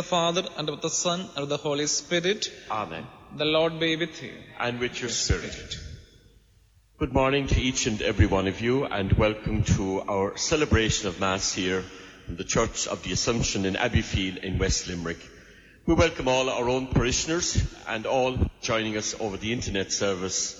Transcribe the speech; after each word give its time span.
the 0.00 0.16
name 0.16 0.28
of 0.28 0.36
the 0.36 0.42
Father, 0.42 0.54
and 0.58 0.68
of 0.70 0.80
the 0.80 0.88
Son, 0.88 1.28
and 1.36 1.48
the 1.48 1.56
Holy 1.56 1.86
Spirit, 1.86 2.50
Amen. 2.70 3.06
the 3.36 3.44
Lord 3.44 3.78
be 3.78 3.96
with 3.96 4.22
you. 4.22 4.32
and 4.58 4.80
with 4.80 4.98
your 5.00 5.10
spirit. 5.10 5.78
Good 6.98 7.12
morning 7.12 7.46
to 7.48 7.60
each 7.60 7.86
and 7.86 8.00
every 8.00 8.26
one 8.26 8.48
of 8.48 8.60
you, 8.62 8.84
and 8.86 9.12
welcome 9.12 9.62
to 9.76 10.00
our 10.08 10.36
celebration 10.38 11.08
of 11.08 11.20
Mass 11.20 11.52
here 11.52 11.84
in 12.28 12.36
the 12.36 12.44
Church 12.44 12.86
of 12.86 13.02
the 13.02 13.12
Assumption 13.12 13.66
in 13.66 13.74
Abbeyfeale 13.74 14.38
in 14.42 14.58
West 14.58 14.88
Limerick. 14.88 15.18
We 15.86 15.94
welcome 15.94 16.28
all 16.28 16.48
our 16.48 16.68
own 16.68 16.86
parishioners 16.86 17.62
and 17.86 18.06
all 18.06 18.38
joining 18.62 18.96
us 18.96 19.14
over 19.20 19.36
the 19.36 19.52
internet 19.52 19.92
service. 19.92 20.56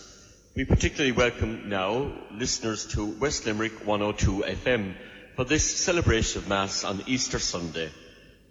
We 0.55 0.65
particularly 0.67 1.13
welcome 1.13 1.69
now 1.71 2.13
listeners 2.33 2.87
to 2.95 3.07
West 3.07 3.47
Limerick 3.47 3.87
102 3.87 4.45
FM 4.47 4.95
for 5.37 5.45
this 5.45 5.65
celebration 5.65 6.43
of 6.43 6.49
Mass 6.49 6.85
on 6.85 7.03
Easter 7.07 7.39
Sunday. 7.39 7.91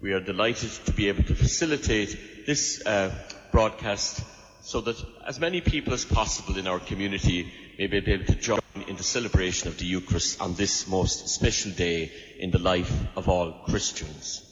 We 0.00 0.14
are 0.14 0.20
delighted 0.20 0.70
to 0.86 0.92
be 0.92 1.08
able 1.08 1.24
to 1.24 1.34
facilitate 1.34 2.46
this 2.46 2.80
uh, 2.86 3.14
broadcast 3.52 4.22
so 4.62 4.80
that 4.80 4.96
as 5.26 5.38
many 5.38 5.60
people 5.60 5.92
as 5.92 6.06
possible 6.06 6.56
in 6.56 6.66
our 6.66 6.78
community 6.78 7.52
may 7.78 7.86
be 7.86 7.98
able 7.98 8.24
to 8.24 8.34
join 8.34 8.60
in 8.88 8.96
the 8.96 9.02
celebration 9.02 9.68
of 9.68 9.76
the 9.76 9.84
Eucharist 9.84 10.40
on 10.40 10.54
this 10.54 10.88
most 10.88 11.28
special 11.28 11.72
day 11.72 12.10
in 12.38 12.50
the 12.50 12.58
life 12.58 12.90
of 13.14 13.28
all 13.28 13.52
Christians. 13.66 14.42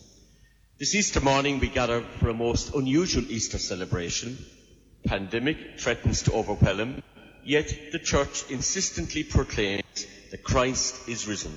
This 0.79 0.95
Easter 0.95 1.21
morning 1.21 1.61
we 1.61 1.69
gather 1.69 2.03
for 2.21 2.29
a 2.29 2.35
most 2.35 2.75
unusual 2.75 3.25
Easter 3.31 3.59
celebration. 3.59 4.37
Pandemic 5.07 5.79
threatens 5.79 6.23
to 6.25 6.33
overwhelm, 6.33 7.03
yet 7.43 7.73
the 7.93 7.99
Church 7.99 8.45
insistently 8.51 9.25
proclaims 9.25 10.07
that 10.31 10.45
Christ 10.45 11.09
is 11.09 11.27
risen. 11.27 11.55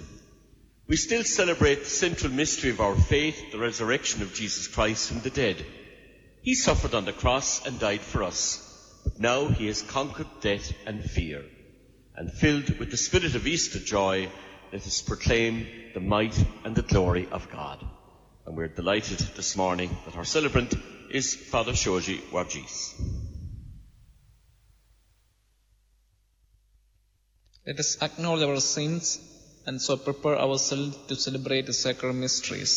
We 0.87 0.97
still 0.97 1.23
celebrate 1.23 1.83
the 1.83 1.89
central 1.89 2.33
mystery 2.33 2.71
of 2.71 2.81
our 2.81 2.95
faith, 2.95 3.51
the 3.51 3.59
resurrection 3.59 4.21
of 4.21 4.33
Jesus 4.33 4.67
Christ 4.67 5.09
from 5.09 5.21
the 5.21 5.29
dead. 5.29 5.65
He 6.41 6.55
suffered 6.55 6.95
on 6.95 7.05
the 7.05 7.13
cross 7.13 7.65
and 7.65 7.79
died 7.79 8.01
for 8.01 8.23
us, 8.23 8.67
but 9.03 9.19
now 9.19 9.47
he 9.47 9.67
has 9.67 9.81
conquered 9.83 10.27
death 10.41 10.73
and 10.85 11.03
fear. 11.03 11.45
And 12.15 12.31
filled 12.31 12.77
with 12.77 12.91
the 12.91 12.97
spirit 12.97 13.35
of 13.35 13.47
Easter 13.47 13.79
joy, 13.79 14.29
let 14.73 14.85
us 14.85 15.01
proclaim 15.01 15.67
the 15.93 15.99
might 15.99 16.37
and 16.65 16.75
the 16.75 16.81
glory 16.81 17.27
of 17.31 17.49
God. 17.51 17.85
And 18.45 18.57
we're 18.57 18.67
delighted 18.67 19.19
this 19.19 19.55
morning 19.55 19.95
that 20.05 20.17
our 20.17 20.25
celebrant 20.25 20.73
is 21.09 21.35
Father 21.35 21.75
Shoji 21.75 22.17
Varghese. 22.31 22.95
Let 27.65 27.79
us 27.79 28.01
acknowledge 28.01 28.43
our 28.43 28.59
sins 28.59 29.19
and 29.71 29.81
so 29.81 29.95
prepare 30.05 30.37
ourselves 30.45 30.97
to 31.09 31.15
celebrate 31.25 31.65
the 31.65 31.75
sacred 31.81 32.15
mysteries. 32.23 32.73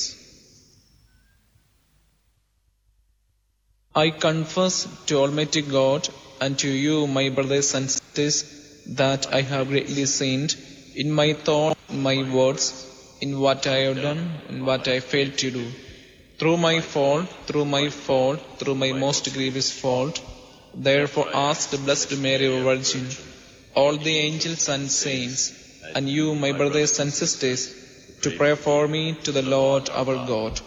I 4.03 4.11
confess 4.11 4.77
to 5.07 5.17
Almighty 5.23 5.63
God 5.63 6.09
and 6.41 6.59
to 6.61 6.69
you, 6.69 7.09
my 7.09 7.25
brothers 7.31 7.75
and 7.75 7.91
sisters, 7.91 8.37
that 9.01 9.27
I 9.39 9.41
have 9.41 9.69
greatly 9.73 10.07
sinned 10.07 10.55
in 10.95 11.11
my 11.11 11.33
thought, 11.33 11.77
my 11.91 12.17
words, 12.37 12.67
in 13.21 13.41
what 13.41 13.67
I 13.67 13.79
have 13.87 14.01
done, 14.03 14.23
in 14.49 14.65
what 14.65 14.87
I 14.87 15.01
failed 15.01 15.37
to 15.39 15.51
do. 15.51 15.67
Through 16.39 16.57
my 16.59 16.77
fault, 16.81 17.29
through 17.49 17.65
my 17.65 17.89
fault, 17.89 18.41
through 18.61 18.77
my 18.77 18.93
most 18.93 19.33
grievous 19.35 19.73
fault, 19.81 20.23
therefore 20.75 21.29
ask 21.35 21.71
the 21.71 21.79
Blessed 21.79 22.19
Mary, 22.19 22.49
Virgin, 22.71 23.09
all 23.75 23.97
the 23.97 24.17
angels 24.29 24.69
and 24.69 24.91
saints, 24.91 25.64
and 25.95 26.09
you, 26.09 26.35
my 26.35 26.53
brothers 26.53 26.99
and 27.01 27.13
sisters, 27.13 27.75
to 28.23 28.31
pray 28.31 28.55
for 28.55 28.87
me 28.89 29.15
to 29.25 29.33
the 29.33 29.43
Lord 29.43 29.91
our 29.91 30.17
God. 30.27 30.61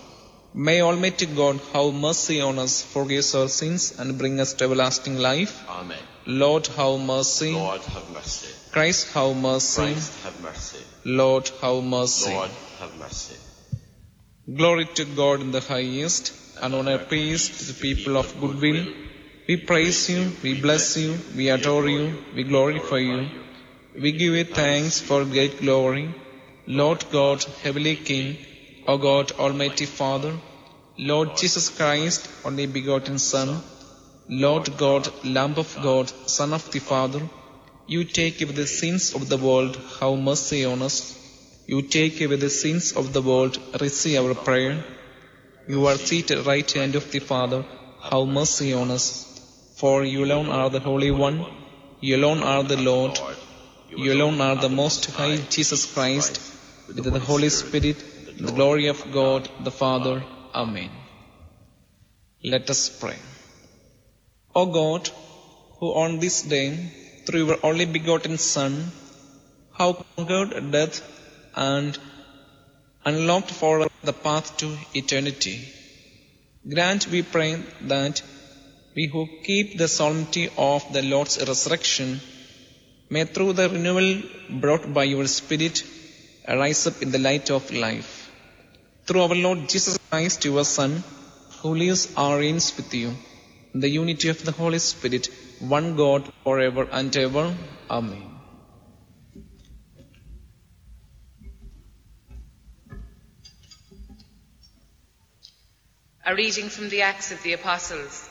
May 0.54 0.82
Almighty 0.82 1.26
God 1.26 1.60
have 1.74 1.94
mercy 1.94 2.42
on 2.42 2.58
us, 2.60 2.82
forgive 2.82 3.26
our 3.36 3.48
sins, 3.48 4.00
and 4.00 4.18
bring 4.18 4.40
us 4.40 4.54
to 4.54 4.66
everlasting 4.66 5.18
life. 5.18 5.64
Amen. 5.70 6.00
Lord, 6.26 6.68
have 6.68 7.00
mercy. 7.00 7.54
Lord, 7.54 7.82
have 7.82 8.10
mercy. 8.12 8.54
Christ, 8.72 9.14
have 9.14 9.36
mercy. 9.38 9.82
Christ, 9.82 10.24
have 10.24 10.42
mercy. 10.42 10.84
Lord, 11.06 11.52
have 11.62 11.84
mercy. 11.84 12.34
Lord, 12.34 12.52
have 12.80 12.98
mercy. 12.98 13.36
Glory 14.62 14.86
to 14.96 15.06
God 15.06 15.42
in 15.42 15.52
the 15.52 15.62
highest, 15.62 16.34
and 16.62 16.74
on 16.74 16.90
earth 16.90 17.10
peace 17.10 17.46
to 17.58 17.74
the 17.74 17.80
people 17.80 18.18
of 18.18 18.40
good 18.40 18.62
will. 18.62 18.86
We 19.48 19.58
praise 19.58 20.10
you, 20.10 20.32
we 20.44 20.60
bless 20.62 20.98
you, 20.98 21.18
we 21.36 21.50
adore 21.50 21.88
you, 21.88 22.06
we 22.36 22.44
glorify 22.44 22.98
you. 22.98 23.30
We 24.02 24.12
give 24.12 24.36
you 24.36 24.44
thanks 24.44 25.00
for 25.00 25.26
great 25.26 25.60
glory. 25.60 26.14
Lord 26.68 27.04
God, 27.12 27.44
Heavenly 27.64 27.96
King, 27.96 28.38
O 28.88 28.98
God, 28.98 29.32
Almighty 29.32 29.86
Father, 29.86 30.34
Lord 31.00 31.36
Jesus 31.36 31.70
Christ, 31.70 32.30
only 32.46 32.68
begotten 32.68 33.18
Son, 33.18 33.60
Lord 34.30 34.78
God, 34.78 35.10
Lamb 35.26 35.56
of 35.58 35.76
God, 35.82 36.12
Son 36.30 36.54
of 36.54 36.70
the 36.72 36.80
Father, 36.80 37.22
you 37.88 38.04
take 38.04 38.42
away 38.42 38.52
the 38.52 38.68
sins 38.68 39.16
of 39.16 39.30
the 39.30 39.38
world, 39.38 39.80
have 40.00 40.20
mercy 40.20 40.64
on 40.66 40.84
us. 40.84 40.98
You 41.66 41.82
take 41.82 42.22
away 42.22 42.36
the 42.36 42.52
sins 42.52 42.92
of 42.92 43.14
the 43.14 43.22
world, 43.22 43.58
receive 43.82 44.20
our 44.20 44.36
prayer. 44.36 44.84
You 45.68 45.88
are 45.88 45.98
seated 45.98 46.46
right 46.46 46.72
hand 46.72 46.96
of 46.96 47.10
the 47.12 47.20
Father, 47.20 47.66
have 48.12 48.28
mercy 48.28 48.74
on 48.74 48.92
us. 48.92 49.08
For 49.78 50.04
you 50.04 50.26
alone 50.26 50.50
are 50.50 50.70
the 50.70 50.86
Holy 50.92 51.12
One, 51.12 51.46
you 52.00 52.16
alone 52.18 52.44
are 52.44 52.64
the 52.64 52.78
Lord, 52.78 53.20
you 53.90 54.14
alone 54.14 54.42
are 54.42 54.56
the 54.56 54.70
Most 54.70 55.06
High 55.12 55.38
Jesus 55.38 55.86
Christ, 55.94 56.42
with 56.88 57.04
the 57.04 57.20
Holy 57.20 57.50
Spirit, 57.50 57.98
the 58.38 58.52
glory 58.52 58.88
of 58.88 59.12
God 59.12 59.50
the 59.64 59.72
Father. 59.72 60.24
Amen. 60.54 60.90
Let 62.44 62.70
us 62.70 62.90
pray. 62.90 63.18
O 64.56 64.66
God, 64.66 65.10
who 65.80 65.94
on 65.94 66.20
this 66.20 66.42
day, 66.42 66.68
through 67.26 67.46
your 67.48 67.60
only 67.64 67.86
begotten 67.86 68.38
Son, 68.38 68.92
have 69.78 70.04
conquered 70.16 70.72
death 70.72 71.02
and 71.56 71.98
unlocked 73.06 73.52
for 73.52 73.82
us 73.82 73.92
the 74.04 74.14
path 74.14 74.58
to 74.58 74.78
eternity, 74.94 75.58
grant, 76.74 77.08
we 77.08 77.22
pray, 77.22 77.52
that 77.82 78.22
we 78.96 79.06
who 79.08 79.28
keep 79.44 79.78
the 79.78 79.88
solemnity 79.88 80.50
of 80.58 80.92
the 80.94 81.04
Lord's 81.04 81.38
resurrection 81.48 82.20
may 83.10 83.24
through 83.26 83.54
the 83.54 83.70
renewal 83.70 84.22
brought 84.64 84.94
by 84.94 85.04
your 85.04 85.28
Spirit 85.28 85.84
arise 86.48 86.88
up 86.88 87.02
in 87.02 87.12
the 87.12 87.20
light 87.20 87.50
of 87.50 87.72
life. 87.72 88.32
Through 89.06 89.22
our 89.22 89.36
Lord 89.36 89.70
Jesus 89.70 89.98
Christ, 90.10 90.46
your 90.46 90.66
Son, 90.66 91.04
who 91.62 91.76
lives 91.76 92.14
and 92.16 92.40
reigns 92.40 92.76
with 92.78 92.94
you, 92.94 93.14
in 93.74 93.80
the 93.80 93.90
unity 93.90 94.30
of 94.30 94.44
the 94.44 94.52
Holy 94.52 94.80
Spirit, 94.80 95.30
one 95.60 95.96
God 95.96 96.32
forever 96.44 96.88
and 96.92 97.16
ever. 97.16 97.56
Amen. 97.90 98.24
A 106.26 106.36
reading 106.36 106.68
from 106.68 106.90
the 106.90 107.04
Acts 107.04 107.32
of 107.32 107.42
the 107.44 107.54
Apostles. 107.54 108.30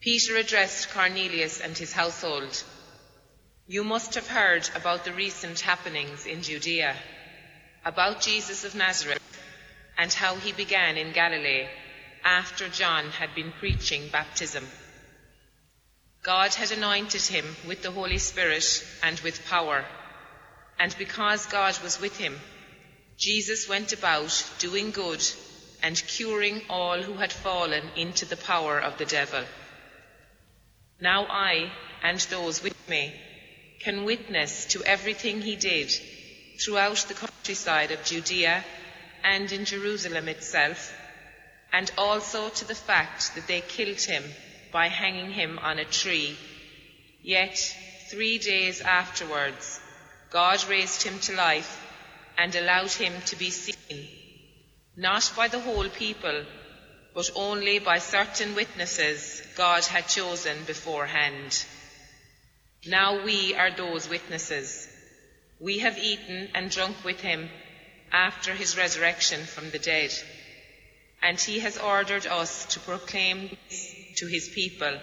Peter 0.00 0.36
addressed 0.36 0.90
Cornelius 0.92 1.60
and 1.60 1.78
his 1.78 1.92
household. 1.92 2.64
You 3.72 3.84
must 3.84 4.16
have 4.16 4.26
heard 4.26 4.68
about 4.76 5.06
the 5.06 5.14
recent 5.14 5.60
happenings 5.60 6.26
in 6.26 6.42
Judea, 6.42 6.94
about 7.86 8.20
Jesus 8.20 8.64
of 8.64 8.74
Nazareth, 8.74 9.22
and 9.96 10.12
how 10.12 10.34
he 10.34 10.52
began 10.52 10.98
in 10.98 11.14
Galilee 11.14 11.66
after 12.22 12.68
John 12.68 13.08
had 13.12 13.34
been 13.34 13.50
preaching 13.52 14.10
baptism. 14.10 14.68
God 16.22 16.52
had 16.52 16.70
anointed 16.70 17.22
him 17.22 17.46
with 17.66 17.80
the 17.80 17.90
Holy 17.90 18.18
Spirit 18.18 18.84
and 19.02 19.18
with 19.20 19.46
power, 19.46 19.86
and 20.78 20.94
because 20.98 21.46
God 21.46 21.78
was 21.82 21.98
with 21.98 22.18
him, 22.18 22.38
Jesus 23.16 23.70
went 23.70 23.94
about 23.94 24.52
doing 24.58 24.90
good 24.90 25.24
and 25.82 25.96
curing 25.96 26.60
all 26.68 27.00
who 27.00 27.14
had 27.14 27.32
fallen 27.32 27.84
into 27.96 28.26
the 28.26 28.36
power 28.36 28.78
of 28.78 28.98
the 28.98 29.06
devil. 29.06 29.44
Now 31.00 31.24
I 31.24 31.72
and 32.02 32.20
those 32.20 32.62
with 32.62 32.76
me 32.86 33.18
can 33.84 34.04
witness 34.04 34.66
to 34.66 34.82
everything 34.84 35.40
he 35.40 35.56
did 35.56 35.90
throughout 36.60 37.04
the 37.08 37.14
countryside 37.14 37.90
of 37.90 38.04
Judea 38.04 38.64
and 39.24 39.50
in 39.50 39.64
Jerusalem 39.64 40.28
itself, 40.28 40.92
and 41.72 41.90
also 41.96 42.48
to 42.48 42.64
the 42.64 42.74
fact 42.74 43.34
that 43.34 43.46
they 43.46 43.60
killed 43.60 44.00
him 44.00 44.24
by 44.72 44.88
hanging 44.88 45.30
him 45.30 45.58
on 45.58 45.78
a 45.78 45.84
tree. 45.84 46.36
Yet, 47.22 47.56
three 48.10 48.38
days 48.38 48.80
afterwards, 48.80 49.80
God 50.30 50.64
raised 50.68 51.02
him 51.02 51.18
to 51.20 51.34
life 51.34 51.80
and 52.38 52.54
allowed 52.54 52.92
him 52.92 53.12
to 53.26 53.36
be 53.36 53.50
seen, 53.50 54.08
not 54.96 55.32
by 55.36 55.48
the 55.48 55.60
whole 55.60 55.88
people, 55.88 56.44
but 57.14 57.30
only 57.34 57.78
by 57.78 57.98
certain 57.98 58.54
witnesses 58.54 59.42
God 59.56 59.84
had 59.84 60.08
chosen 60.08 60.64
beforehand. 60.64 61.64
Now 62.86 63.22
we 63.24 63.54
are 63.54 63.70
those 63.70 64.08
witnesses. 64.08 64.88
We 65.60 65.78
have 65.78 65.98
eaten 65.98 66.48
and 66.52 66.68
drunk 66.68 67.04
with 67.04 67.20
him 67.20 67.48
after 68.10 68.52
his 68.54 68.76
resurrection 68.76 69.44
from 69.44 69.70
the 69.70 69.78
dead. 69.78 70.12
And 71.22 71.40
he 71.40 71.60
has 71.60 71.78
ordered 71.78 72.26
us 72.26 72.66
to 72.74 72.80
proclaim 72.80 73.56
this 73.68 73.94
to 74.16 74.26
his 74.26 74.48
people 74.48 74.98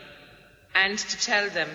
and 0.76 1.00
to 1.00 1.20
tell 1.20 1.50
them 1.50 1.70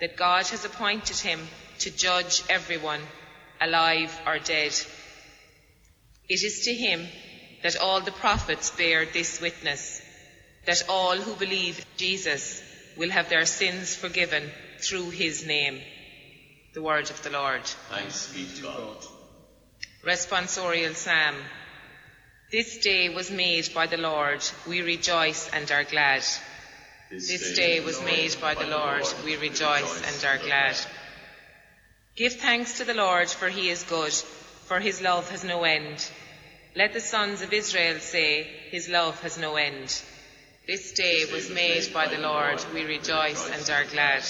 that 0.00 0.18
God 0.18 0.46
has 0.48 0.66
appointed 0.66 1.16
him 1.16 1.40
to 1.78 1.90
judge 1.90 2.42
everyone, 2.50 3.00
alive 3.58 4.14
or 4.26 4.38
dead. 4.38 4.72
It 6.28 6.42
is 6.42 6.64
to 6.64 6.74
him 6.74 7.08
that 7.62 7.78
all 7.78 8.02
the 8.02 8.12
prophets 8.12 8.70
bear 8.70 9.06
this 9.06 9.40
witness, 9.40 10.02
that 10.66 10.82
all 10.90 11.16
who 11.16 11.34
believe 11.36 11.78
in 11.78 11.84
Jesus 11.96 12.62
will 12.98 13.10
have 13.10 13.30
their 13.30 13.46
sins 13.46 13.96
forgiven 13.96 14.50
through 14.80 15.10
his 15.10 15.46
name. 15.46 15.80
The 16.74 16.82
word 16.82 17.10
of 17.10 17.22
the 17.22 17.30
Lord. 17.30 17.64
Thanks 17.90 18.32
be 18.32 18.46
to 18.56 18.62
God. 18.62 18.96
Responsorial 20.04 20.94
Psalm. 20.94 21.34
This 22.50 22.78
day 22.78 23.14
was 23.14 23.30
made 23.30 23.74
by 23.74 23.86
the 23.86 23.96
Lord. 23.96 24.42
We 24.66 24.80
rejoice 24.82 25.50
and 25.52 25.70
are 25.70 25.84
glad. 25.84 26.24
This 27.10 27.54
day 27.54 27.80
was 27.80 28.02
made 28.02 28.36
by 28.40 28.54
the 28.54 28.66
Lord. 28.66 29.04
We 29.24 29.36
rejoice 29.36 30.02
and 30.06 30.24
are 30.24 30.38
glad. 30.38 30.76
Give 32.16 32.32
thanks 32.32 32.78
to 32.78 32.84
the 32.84 32.94
Lord, 32.94 33.28
for 33.28 33.48
he 33.48 33.70
is 33.70 33.82
good, 33.84 34.12
for 34.12 34.80
his 34.80 35.00
love 35.00 35.30
has 35.30 35.44
no 35.44 35.64
end. 35.64 36.10
Let 36.76 36.92
the 36.92 37.00
sons 37.00 37.42
of 37.42 37.52
Israel 37.52 37.98
say, 37.98 38.44
His 38.70 38.88
love 38.88 39.20
has 39.22 39.38
no 39.38 39.56
end. 39.56 40.02
This 40.66 40.92
day 40.92 41.24
was 41.32 41.50
made 41.50 41.92
by 41.94 42.08
the 42.08 42.18
Lord. 42.20 42.62
We 42.74 42.84
rejoice 42.84 43.48
and 43.50 43.70
are 43.70 43.84
glad. 43.90 44.22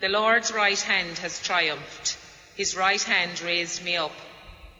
The 0.00 0.08
Lord's 0.08 0.52
right 0.52 0.80
hand 0.80 1.18
has 1.18 1.40
triumphed. 1.40 2.16
His 2.56 2.76
right 2.76 3.02
hand 3.02 3.40
raised 3.40 3.82
me 3.82 3.96
up. 3.96 4.14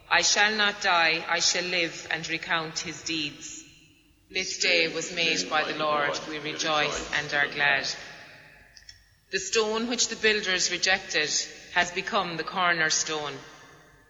I 0.09 0.21
shall 0.21 0.55
not 0.55 0.81
die, 0.81 1.25
I 1.27 1.39
shall 1.39 1.63
live 1.63 2.07
and 2.11 2.27
recount 2.29 2.79
his 2.79 3.01
deeds. 3.01 3.63
This 4.29 4.57
day 4.59 4.87
was 4.87 5.15
made 5.15 5.49
by 5.49 5.63
the 5.63 5.77
Lord, 5.77 6.19
we 6.29 6.39
rejoice 6.39 7.11
and 7.13 7.33
are 7.33 7.47
glad. 7.47 7.87
The 9.31 9.39
stone 9.39 9.87
which 9.87 10.07
the 10.09 10.15
builders 10.15 10.71
rejected 10.71 11.31
has 11.73 11.91
become 11.91 12.37
the 12.37 12.43
cornerstone. 12.43 13.33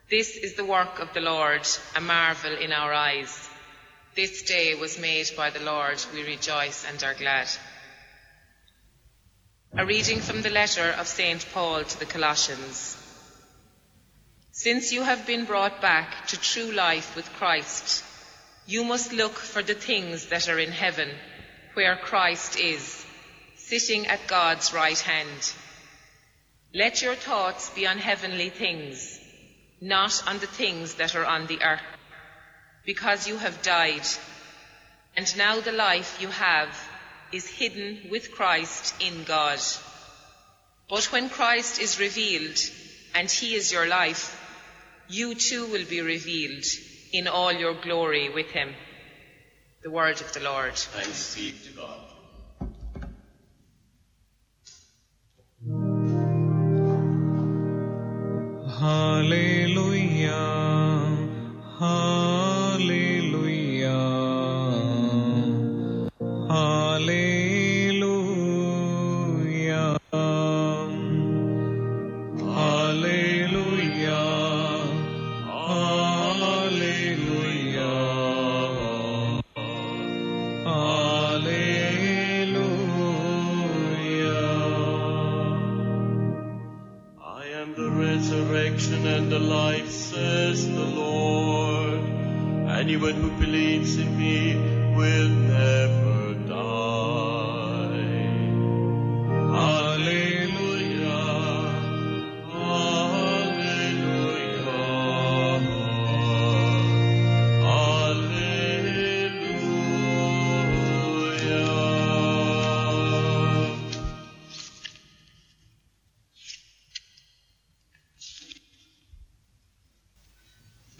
This 0.10 0.36
is 0.36 0.56
the 0.56 0.66
work 0.66 1.00
of 1.00 1.14
the 1.14 1.22
Lord, 1.22 1.68
a 1.96 2.02
marvel 2.02 2.56
in 2.56 2.72
our 2.72 2.94
eyes. 2.94 3.50
This 4.16 4.44
day 4.44 4.76
was 4.76 5.00
made 5.00 5.30
by 5.36 5.50
the 5.50 5.62
Lord, 5.64 6.04
we 6.14 6.24
rejoice 6.24 6.86
and 6.86 7.04
are 7.04 7.14
glad. 7.14 7.50
A 9.78 9.86
reading 9.86 10.22
from 10.22 10.42
the 10.42 10.50
letter 10.50 10.90
of 10.98 11.06
St. 11.06 11.46
Paul 11.54 11.84
to 11.84 12.00
the 12.00 12.06
Colossians. 12.06 12.96
Since 14.52 14.94
you 14.94 15.04
have 15.04 15.28
been 15.28 15.44
brought 15.44 15.82
back 15.82 16.28
to 16.28 16.40
true 16.40 16.72
life 16.72 17.14
with 17.14 17.30
Christ, 17.34 18.06
you 18.66 18.86
must 18.86 19.12
look 19.12 19.34
for 19.34 19.62
the 19.62 19.74
things 19.74 20.28
that 20.28 20.48
are 20.48 20.60
in 20.60 20.72
heaven, 20.72 21.10
where 21.74 21.98
Christ 21.98 22.58
is, 22.58 23.06
sitting 23.58 24.08
at 24.08 24.28
God's 24.28 24.74
right 24.74 24.98
hand. 24.98 25.54
Let 26.74 27.02
your 27.02 27.16
thoughts 27.16 27.70
be 27.72 27.86
on 27.86 27.98
heavenly 27.98 28.52
things, 28.52 29.20
not 29.82 30.24
on 30.26 30.40
the 30.40 30.48
things 30.48 30.94
that 30.96 31.18
are 31.18 31.26
on 31.26 31.48
the 31.48 31.62
earth, 31.62 31.84
because 32.86 33.28
you 33.28 33.36
have 33.40 33.62
died, 33.62 34.08
and 35.18 35.38
now 35.38 35.60
the 35.60 35.74
life 35.74 36.22
you 36.22 36.30
have 36.30 36.70
is 37.36 37.48
hidden 37.48 38.08
with 38.10 38.32
Christ 38.32 38.96
in 39.02 39.26
God. 39.26 39.60
But 40.90 41.12
when 41.12 41.30
Christ 41.30 41.82
is 41.82 42.00
revealed, 42.00 42.58
and 43.14 43.30
he 43.30 43.56
is 43.56 43.72
your 43.72 43.88
life, 43.88 44.42
you 45.10 45.36
too 45.36 45.68
will 45.68 45.86
be 45.86 46.02
revealed 46.02 46.66
in 47.12 47.28
all 47.28 47.52
your 47.52 47.74
glory 47.74 48.30
with 48.30 48.48
him. 48.48 48.74
The 49.84 49.92
word 49.92 50.22
of 50.22 50.34
the 50.34 50.40
Lord. 50.40 50.76
Thanks 50.76 51.36
be 51.36 51.52
to 51.52 51.72
God. 51.72 52.00
Hallelujah. 58.80 60.32
Hallelujah. 61.80 62.35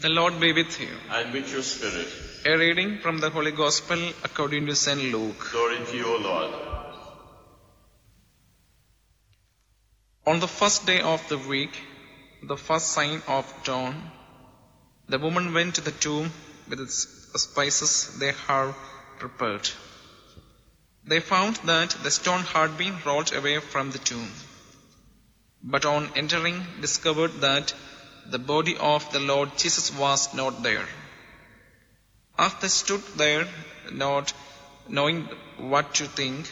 The 0.06 0.12
Lord 0.12 0.38
be 0.38 0.52
with 0.52 0.80
you. 0.80 0.90
And 1.10 1.32
with 1.32 1.52
your 1.52 1.62
spirit. 1.62 2.06
A 2.44 2.56
reading 2.56 2.98
from 3.04 3.16
the 3.18 3.28
Holy 3.28 3.50
Gospel 3.50 4.00
according 4.22 4.66
to 4.66 4.76
St. 4.76 5.00
Luke. 5.12 5.48
Glory 5.50 5.78
to 5.84 5.96
you, 5.96 6.06
O 6.06 6.18
Lord. 6.26 6.52
On 10.24 10.38
the 10.38 10.46
first 10.46 10.86
day 10.86 11.00
of 11.00 11.28
the 11.28 11.38
week, 11.38 11.80
the 12.40 12.56
first 12.56 12.92
sign 12.92 13.20
of 13.26 13.52
dawn, 13.64 13.96
the 15.08 15.18
woman 15.18 15.52
went 15.52 15.74
to 15.74 15.80
the 15.80 15.96
tomb 16.06 16.30
with 16.68 16.78
the 16.78 16.86
spices 17.46 18.16
they 18.20 18.30
had 18.46 18.76
prepared. 19.18 19.68
They 21.04 21.18
found 21.18 21.56
that 21.72 21.96
the 22.04 22.12
stone 22.12 22.42
had 22.54 22.78
been 22.78 22.96
rolled 23.04 23.32
away 23.32 23.58
from 23.58 23.90
the 23.90 24.04
tomb, 24.12 24.30
but 25.64 25.84
on 25.84 26.08
entering 26.14 26.64
discovered 26.80 27.40
that 27.48 27.74
the 28.30 28.38
body 28.38 28.76
of 28.76 29.10
the 29.12 29.20
Lord 29.20 29.56
Jesus 29.56 29.94
was 29.96 30.34
not 30.34 30.62
there. 30.62 30.86
As 32.38 32.54
they 32.60 32.68
stood 32.68 33.02
there, 33.16 33.46
not 33.92 34.32
knowing 34.88 35.28
what 35.58 35.94
to 35.94 36.06
think, 36.06 36.50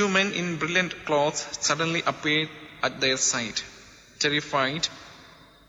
Two 0.00 0.08
men 0.08 0.32
in 0.32 0.56
brilliant 0.56 1.04
clothes 1.04 1.40
suddenly 1.60 2.02
appeared 2.06 2.48
at 2.82 3.00
their 3.00 3.16
side. 3.16 3.60
Terrified, 4.18 4.88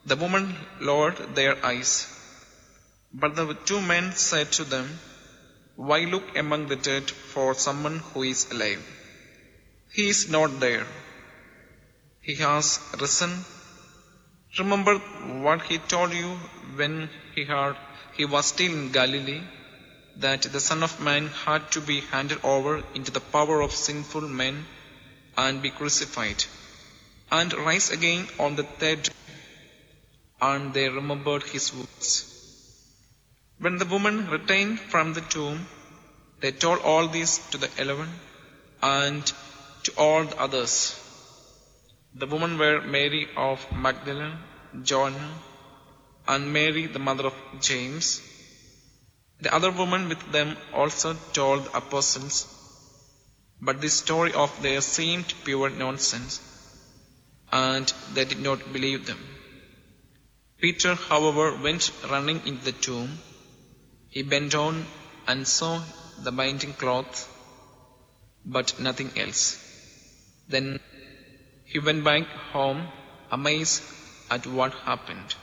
the 0.06 0.16
woman 0.16 0.56
lowered 0.80 1.36
their 1.36 1.66
eyes. 1.66 2.08
But 3.14 3.36
the 3.36 3.54
two 3.54 3.82
men 3.82 4.14
said 4.16 4.52
to 4.54 4.64
them, 4.64 5.00
Why 5.76 6.06
look 6.06 6.38
among 6.38 6.68
the 6.68 6.78
dead 6.78 7.10
for 7.12 7.54
someone 7.56 8.00
who 8.00 8.24
is 8.24 8.50
alive? 8.52 8.86
He 9.92 10.08
is 10.08 10.30
not 10.30 10.60
there. 10.62 10.88
He 12.22 12.36
has 12.36 12.80
risen. 13.00 13.46
Remember 14.60 14.96
what 15.46 15.64
he 15.64 15.80
told 15.80 16.14
you 16.14 16.30
when 16.76 17.10
he, 17.36 17.46
had, 17.46 17.76
he 18.16 18.26
was 18.26 18.46
still 18.46 18.72
in 18.72 18.92
Galilee, 18.92 19.42
that 20.18 20.44
the 20.44 20.60
Son 20.60 20.84
of 20.84 21.00
Man 21.00 21.28
had 21.30 21.72
to 21.72 21.82
be 21.82 22.02
handed 22.02 22.40
over 22.44 22.84
into 22.94 23.12
the 23.12 23.22
power 23.22 23.62
of 23.62 23.74
sinful 23.74 24.22
men 24.22 24.66
and 25.36 25.62
be 25.64 25.72
crucified, 25.72 26.44
and 27.32 27.54
rise 27.54 27.90
again 27.90 28.28
on 28.40 28.56
the 28.56 28.64
third 28.64 29.04
day. 29.04 29.14
And 30.42 30.74
they 30.74 30.90
remembered 30.90 31.44
his 31.44 31.74
words. 31.74 32.10
When 33.58 33.78
the 33.78 33.86
woman 33.86 34.30
returned 34.30 34.80
from 34.80 35.14
the 35.14 35.22
tomb, 35.22 35.68
they 36.40 36.52
told 36.52 36.82
all 36.82 37.08
this 37.08 37.38
to 37.52 37.58
the 37.58 37.70
eleven 37.80 38.10
and 38.82 39.34
to 39.84 39.92
all 39.98 40.24
the 40.26 40.40
others. 40.40 41.01
The 42.14 42.28
women 42.28 42.58
were 42.58 42.82
Mary 42.82 43.30
of 43.38 43.72
Magdalene, 43.72 44.38
Joanna, 44.84 45.40
and 46.28 46.52
Mary 46.52 46.88
the 46.88 47.00
mother 47.00 47.28
of 47.28 47.36
James. 47.62 48.22
The 49.40 49.54
other 49.54 49.72
women 49.72 50.10
with 50.10 50.32
them 50.32 50.58
also 50.74 51.14
told 51.34 51.66
the 51.66 51.78
apostles, 51.78 52.48
but 53.62 53.80
this 53.80 53.94
story 53.94 54.34
of 54.34 54.62
theirs 54.62 54.86
seemed 54.86 55.34
pure 55.46 55.70
nonsense, 55.70 56.42
and 57.52 57.92
they 58.14 58.26
did 58.26 58.40
not 58.40 58.74
believe 58.74 59.06
them. 59.06 59.20
Peter, 60.60 60.96
however, 60.96 61.56
went 61.56 61.92
running 62.10 62.46
into 62.46 62.66
the 62.66 62.72
tomb. 62.74 63.20
He 64.10 64.22
bent 64.22 64.52
down 64.52 64.86
and 65.28 65.48
saw 65.48 65.82
the 66.20 66.32
binding 66.32 66.74
cloth, 66.74 67.28
but 68.46 68.80
nothing 68.80 69.12
else. 69.18 69.44
Then 70.50 70.80
he 71.72 71.80
went 71.80 72.04
back 72.04 72.28
home, 72.52 72.86
amazed 73.32 73.82
at 74.30 74.46
what 74.46 74.74
happened. 74.74 75.36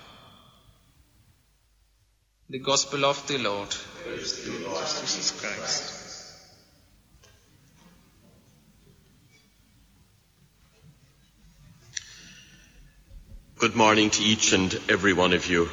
The 2.50 2.58
Gospel 2.58 3.06
of 3.06 3.26
the 3.26 3.38
Lord. 3.38 3.70
Praise 4.04 4.44
to 4.44 4.50
Lord 4.68 4.85
Jesus 4.85 5.30
Christ. 5.40 5.94
Good 13.58 13.75
morning 13.75 14.11
to 14.11 14.23
each 14.23 14.52
and 14.52 14.73
every 14.88 15.14
one 15.14 15.32
of 15.32 15.49
you. 15.49 15.70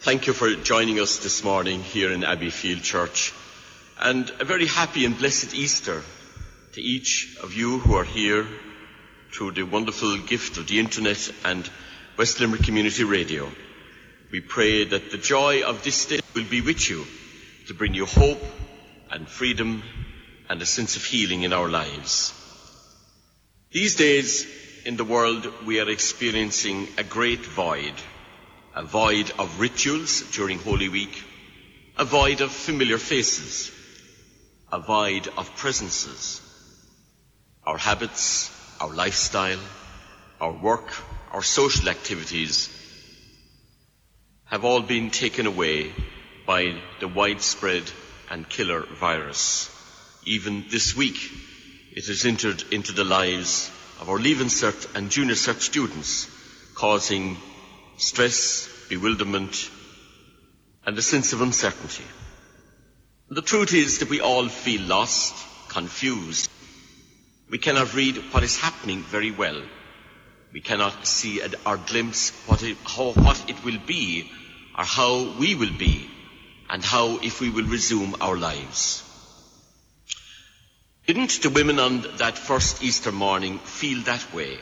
Thank 0.00 0.26
you 0.26 0.32
for 0.32 0.54
joining 0.54 0.98
us 0.98 1.18
this 1.18 1.44
morning 1.44 1.82
here 1.82 2.10
in 2.10 2.22
Abbeyfeale 2.22 2.82
Church. 2.82 3.34
And 4.00 4.30
a 4.40 4.46
very 4.46 4.66
happy 4.66 5.04
and 5.04 5.16
blessed 5.16 5.54
Easter 5.54 6.02
to 6.72 6.80
each 6.80 7.36
of 7.42 7.52
you 7.52 7.78
who 7.78 7.96
are 7.96 8.04
here 8.04 8.46
through 9.34 9.50
the 9.50 9.64
wonderful 9.64 10.16
gift 10.18 10.58
of 10.58 10.68
the 10.68 10.78
Internet 10.78 11.28
and 11.44 11.68
West 12.16 12.38
Limerick 12.38 12.62
Community 12.62 13.02
Radio. 13.02 13.50
We 14.30 14.40
pray 14.40 14.84
that 14.84 15.10
the 15.10 15.18
joy 15.18 15.64
of 15.64 15.82
this 15.82 16.06
day 16.06 16.20
will 16.34 16.44
be 16.44 16.60
with 16.60 16.88
you 16.88 17.04
to 17.66 17.74
bring 17.74 17.94
you 17.94 18.06
hope 18.06 18.40
and 19.10 19.26
freedom 19.26 19.82
and 20.48 20.62
a 20.62 20.66
sense 20.66 20.94
of 20.94 21.04
healing 21.04 21.42
in 21.42 21.52
our 21.52 21.68
lives. 21.68 22.32
These 23.72 23.96
days 23.96 24.46
in 24.84 24.96
the 24.96 25.04
world 25.04 25.52
we 25.66 25.80
are 25.80 25.90
experiencing 25.90 26.86
a 26.96 27.02
great 27.02 27.44
void, 27.44 27.94
a 28.76 28.84
void 28.84 29.32
of 29.36 29.58
rituals 29.58 30.22
during 30.30 30.60
Holy 30.60 30.88
Week, 30.88 31.24
a 31.98 32.04
void 32.04 32.40
of 32.40 32.52
familiar 32.52 32.98
faces, 32.98 33.72
a 34.70 34.78
void 34.78 35.26
of 35.36 35.56
presences. 35.56 36.40
Our 37.66 37.78
habits, 37.78 38.53
our 38.84 38.92
lifestyle, 38.92 39.60
our 40.42 40.52
work, 40.52 40.92
our 41.32 41.42
social 41.42 41.88
activities 41.88 42.68
have 44.44 44.62
all 44.62 44.82
been 44.82 45.10
taken 45.10 45.46
away 45.46 45.90
by 46.46 46.78
the 47.00 47.08
widespread 47.08 47.82
and 48.30 48.46
killer 48.46 48.82
virus. 48.82 49.70
Even 50.26 50.66
this 50.70 50.94
week, 50.94 51.16
it 51.92 52.06
has 52.08 52.26
entered 52.26 52.62
into 52.72 52.92
the 52.92 53.04
lives 53.04 53.70
of 54.02 54.10
our 54.10 54.18
Leaving 54.18 54.48
Cert 54.48 54.94
and 54.94 55.10
Junior 55.10 55.34
Cert 55.34 55.60
students, 55.60 56.28
causing 56.74 57.38
stress, 57.96 58.68
bewilderment, 58.90 59.70
and 60.84 60.98
a 60.98 61.02
sense 61.02 61.32
of 61.32 61.40
uncertainty. 61.40 62.04
The 63.30 63.40
truth 63.40 63.72
is 63.72 64.00
that 64.00 64.10
we 64.10 64.20
all 64.20 64.48
feel 64.48 64.82
lost, 64.82 65.34
confused. 65.70 66.50
We 67.50 67.58
cannot 67.58 67.94
read 67.94 68.16
what 68.32 68.42
is 68.42 68.56
happening 68.58 69.02
very 69.02 69.30
well. 69.30 69.62
We 70.52 70.60
cannot 70.60 71.06
see 71.06 71.42
or 71.66 71.76
glimpse 71.76 72.30
what 72.46 72.62
it, 72.62 72.76
how, 72.84 73.12
what 73.12 73.50
it 73.50 73.64
will 73.64 73.78
be 73.86 74.30
or 74.78 74.84
how 74.84 75.34
we 75.38 75.54
will 75.54 75.76
be 75.76 76.10
and 76.70 76.82
how 76.84 77.18
if 77.18 77.40
we 77.40 77.50
will 77.50 77.64
resume 77.64 78.16
our 78.20 78.36
lives. 78.36 79.02
Didn't 81.06 81.42
the 81.42 81.50
women 81.50 81.78
on 81.78 82.00
that 82.16 82.38
first 82.38 82.82
Easter 82.82 83.12
morning 83.12 83.58
feel 83.58 84.02
that 84.04 84.32
way? 84.32 84.58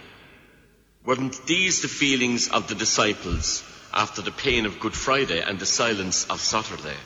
Weren't 1.05 1.47
these 1.47 1.83
the 1.83 1.89
feelings 1.89 2.49
of 2.49 2.69
the 2.69 2.75
disciples 2.75 3.63
after 3.93 4.23
the 4.23 4.33
pain 4.33 4.67
of 4.67 4.81
Good 4.81 4.95
Friday 4.95 5.41
and 5.41 5.59
the 5.59 5.67
silence 5.67 6.27
of 6.29 6.41
Saturday? 6.41 6.97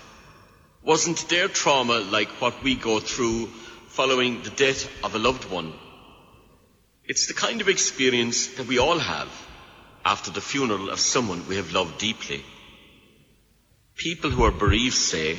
Wasn't 0.82 1.28
their 1.28 1.48
trauma 1.48 1.98
like 1.98 2.28
what 2.40 2.62
we 2.62 2.76
go 2.76 3.00
through 3.00 3.50
following 3.96 4.42
the 4.42 4.50
death 4.50 4.86
of 5.02 5.14
a 5.14 5.18
loved 5.18 5.50
one? 5.50 5.72
It's 7.06 7.28
the 7.28 7.32
kind 7.32 7.62
of 7.62 7.68
experience 7.70 8.48
that 8.56 8.66
we 8.66 8.78
all 8.78 8.98
have 8.98 9.30
after 10.04 10.30
the 10.30 10.42
funeral 10.42 10.90
of 10.90 11.00
someone 11.00 11.48
we 11.48 11.56
have 11.56 11.72
loved 11.72 11.96
deeply. 11.96 12.44
People 13.96 14.28
who 14.28 14.44
are 14.44 14.50
bereaved 14.50 14.94
say 14.94 15.38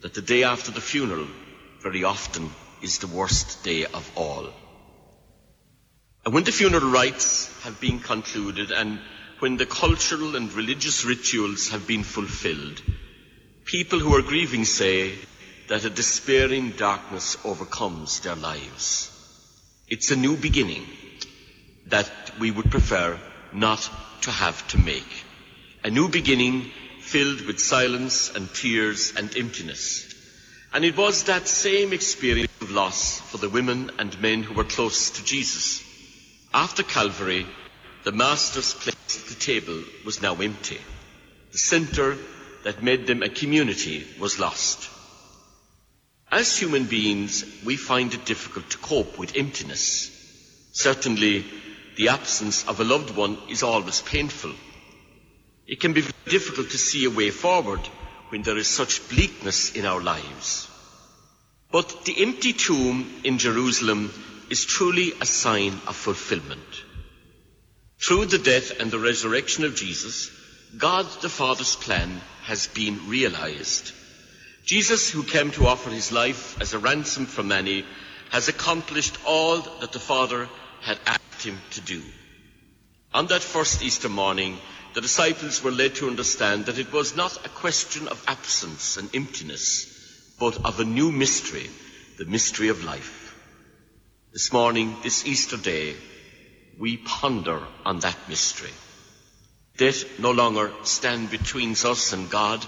that 0.00 0.14
the 0.14 0.22
day 0.22 0.42
after 0.44 0.70
the 0.70 0.80
funeral 0.80 1.26
very 1.82 2.02
often 2.02 2.48
is 2.80 2.96
the 2.98 3.14
worst 3.18 3.62
day 3.62 3.84
of 3.84 4.10
all. 4.16 4.48
And 6.24 6.32
when 6.32 6.44
the 6.44 6.52
funeral 6.52 6.90
rites 6.90 7.52
have 7.62 7.78
been 7.78 7.98
concluded 8.00 8.70
and 8.70 9.00
when 9.40 9.58
the 9.58 9.66
cultural 9.66 10.34
and 10.34 10.50
religious 10.54 11.04
rituals 11.04 11.68
have 11.68 11.86
been 11.86 12.04
fulfilled, 12.04 12.80
people 13.66 13.98
who 13.98 14.14
are 14.14 14.22
grieving 14.22 14.64
say 14.64 15.12
that 15.68 15.84
a 15.84 15.90
despairing 15.90 16.70
darkness 16.70 17.36
overcomes 17.44 18.20
their 18.20 18.36
lives. 18.36 19.10
It's 19.88 20.10
a 20.10 20.16
new 20.16 20.36
beginning 20.36 20.86
that 21.86 22.10
we 22.38 22.50
would 22.50 22.70
prefer 22.70 23.18
not 23.52 23.88
to 24.22 24.30
have 24.30 24.66
to 24.68 24.78
make. 24.78 25.24
A 25.84 25.90
new 25.90 26.08
beginning 26.08 26.70
filled 27.00 27.42
with 27.42 27.60
silence 27.60 28.34
and 28.34 28.52
tears 28.52 29.12
and 29.16 29.36
emptiness. 29.36 30.12
And 30.72 30.84
it 30.84 30.96
was 30.96 31.24
that 31.24 31.46
same 31.46 31.92
experience 31.92 32.50
of 32.60 32.70
loss 32.70 33.20
for 33.20 33.38
the 33.38 33.48
women 33.48 33.90
and 33.98 34.20
men 34.20 34.42
who 34.42 34.54
were 34.54 34.64
close 34.64 35.10
to 35.10 35.24
Jesus. 35.24 35.82
After 36.52 36.82
Calvary, 36.82 37.46
the 38.04 38.12
Master's 38.12 38.74
place 38.74 39.20
at 39.22 39.28
the 39.28 39.34
table 39.34 39.82
was 40.04 40.22
now 40.22 40.34
empty. 40.34 40.80
The 41.52 41.58
centre 41.58 42.18
that 42.64 42.82
made 42.82 43.06
them 43.06 43.22
a 43.22 43.28
community 43.28 44.06
was 44.18 44.38
lost. 44.38 44.90
As 46.36 46.58
human 46.58 46.84
beings, 46.84 47.46
we 47.64 47.76
find 47.76 48.12
it 48.12 48.26
difficult 48.26 48.68
to 48.68 48.76
cope 48.76 49.16
with 49.16 49.36
emptiness. 49.36 50.10
Certainly, 50.72 51.46
the 51.96 52.10
absence 52.10 52.68
of 52.68 52.78
a 52.78 52.84
loved 52.84 53.16
one 53.16 53.38
is 53.48 53.62
always 53.62 54.02
painful. 54.02 54.52
It 55.66 55.80
can 55.80 55.94
be 55.94 56.04
difficult 56.26 56.68
to 56.72 56.76
see 56.76 57.06
a 57.06 57.16
way 57.18 57.30
forward 57.30 57.80
when 58.28 58.42
there 58.42 58.58
is 58.58 58.68
such 58.68 59.08
bleakness 59.08 59.74
in 59.74 59.86
our 59.86 60.02
lives. 60.02 60.68
But 61.72 62.04
the 62.04 62.20
empty 62.22 62.52
tomb 62.52 63.10
in 63.24 63.38
Jerusalem 63.38 64.12
is 64.50 64.66
truly 64.66 65.14
a 65.18 65.24
sign 65.24 65.72
of 65.86 65.96
fulfillment. 65.96 66.84
Through 67.98 68.26
the 68.26 68.44
death 68.52 68.78
and 68.78 68.90
the 68.90 68.98
resurrection 68.98 69.64
of 69.64 69.74
Jesus, 69.74 70.30
God 70.76 71.06
the 71.22 71.30
Father's 71.30 71.76
plan 71.76 72.20
has 72.42 72.66
been 72.66 73.08
realized. 73.08 73.92
Jesus, 74.66 75.08
who 75.08 75.22
came 75.22 75.52
to 75.52 75.68
offer 75.68 75.90
his 75.90 76.10
life 76.10 76.60
as 76.60 76.74
a 76.74 76.80
ransom 76.80 77.26
for 77.26 77.44
many, 77.44 77.86
has 78.30 78.48
accomplished 78.48 79.16
all 79.24 79.60
that 79.60 79.92
the 79.92 80.00
Father 80.00 80.48
had 80.82 80.98
asked 81.06 81.44
him 81.44 81.56
to 81.70 81.80
do. 81.80 82.02
On 83.14 83.28
that 83.28 83.42
first 83.42 83.80
Easter 83.80 84.08
morning, 84.08 84.58
the 84.92 85.00
disciples 85.00 85.62
were 85.62 85.70
led 85.70 85.94
to 85.94 86.08
understand 86.08 86.66
that 86.66 86.80
it 86.80 86.92
was 86.92 87.14
not 87.14 87.46
a 87.46 87.48
question 87.48 88.08
of 88.08 88.24
absence 88.26 88.96
and 88.96 89.08
emptiness, 89.14 90.34
but 90.40 90.58
of 90.64 90.80
a 90.80 90.84
new 90.84 91.12
mystery, 91.12 91.70
the 92.18 92.24
mystery 92.24 92.66
of 92.66 92.82
life. 92.82 93.36
This 94.32 94.52
morning, 94.52 94.96
this 95.04 95.24
Easter 95.24 95.56
day, 95.56 95.94
we 96.76 96.96
ponder 96.96 97.62
on 97.84 98.00
that 98.00 98.18
mystery. 98.28 98.72
Death 99.76 100.18
no 100.18 100.32
longer 100.32 100.72
stand 100.82 101.30
between 101.30 101.70
us 101.70 102.12
and 102.12 102.28
God. 102.28 102.66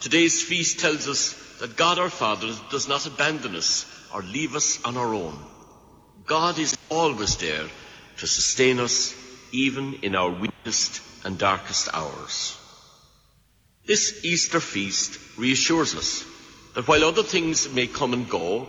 Today's 0.00 0.42
feast 0.42 0.80
tells 0.80 1.06
us 1.08 1.34
that 1.58 1.76
God 1.76 1.98
our 1.98 2.08
Father 2.08 2.50
does 2.70 2.88
not 2.88 3.06
abandon 3.06 3.54
us 3.54 3.84
or 4.14 4.22
leave 4.22 4.56
us 4.56 4.82
on 4.82 4.96
our 4.96 5.12
own. 5.12 5.38
God 6.24 6.58
is 6.58 6.74
always 6.88 7.36
there 7.36 7.66
to 8.16 8.26
sustain 8.26 8.80
us 8.80 9.14
even 9.52 9.98
in 10.00 10.16
our 10.16 10.30
weakest 10.30 11.02
and 11.22 11.36
darkest 11.36 11.90
hours. 11.92 12.56
This 13.84 14.24
Easter 14.24 14.58
feast 14.58 15.18
reassures 15.38 15.94
us 15.94 16.24
that 16.74 16.88
while 16.88 17.04
other 17.04 17.22
things 17.22 17.70
may 17.70 17.86
come 17.86 18.14
and 18.14 18.26
go, 18.26 18.68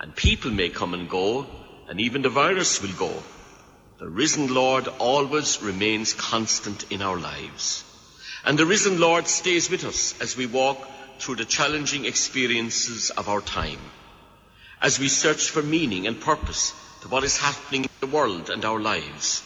and 0.00 0.16
people 0.16 0.50
may 0.50 0.70
come 0.70 0.94
and 0.94 1.10
go, 1.10 1.46
and 1.90 2.00
even 2.00 2.22
the 2.22 2.30
virus 2.30 2.80
will 2.80 2.96
go, 2.96 3.22
the 3.98 4.08
risen 4.08 4.54
Lord 4.54 4.88
always 4.98 5.62
remains 5.62 6.14
constant 6.14 6.90
in 6.90 7.02
our 7.02 7.18
lives. 7.18 7.84
And 8.44 8.58
the 8.58 8.66
risen 8.66 8.98
Lord 8.98 9.28
stays 9.28 9.68
with 9.68 9.84
us 9.84 10.14
as 10.20 10.36
we 10.36 10.46
walk 10.46 10.78
through 11.18 11.36
the 11.36 11.44
challenging 11.44 12.06
experiences 12.06 13.10
of 13.10 13.28
our 13.28 13.42
time, 13.42 13.80
as 14.80 14.98
we 14.98 15.08
search 15.08 15.50
for 15.50 15.62
meaning 15.62 16.06
and 16.06 16.18
purpose 16.18 16.72
to 17.02 17.08
what 17.08 17.24
is 17.24 17.36
happening 17.36 17.84
in 17.84 17.90
the 18.00 18.06
world 18.06 18.48
and 18.48 18.64
our 18.64 18.80
lives. 18.80 19.42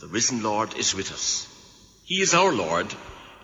The 0.00 0.08
risen 0.08 0.42
Lord 0.42 0.76
is 0.76 0.94
with 0.94 1.10
us. 1.10 1.48
He 2.04 2.20
is 2.20 2.34
our 2.34 2.52
Lord, 2.52 2.92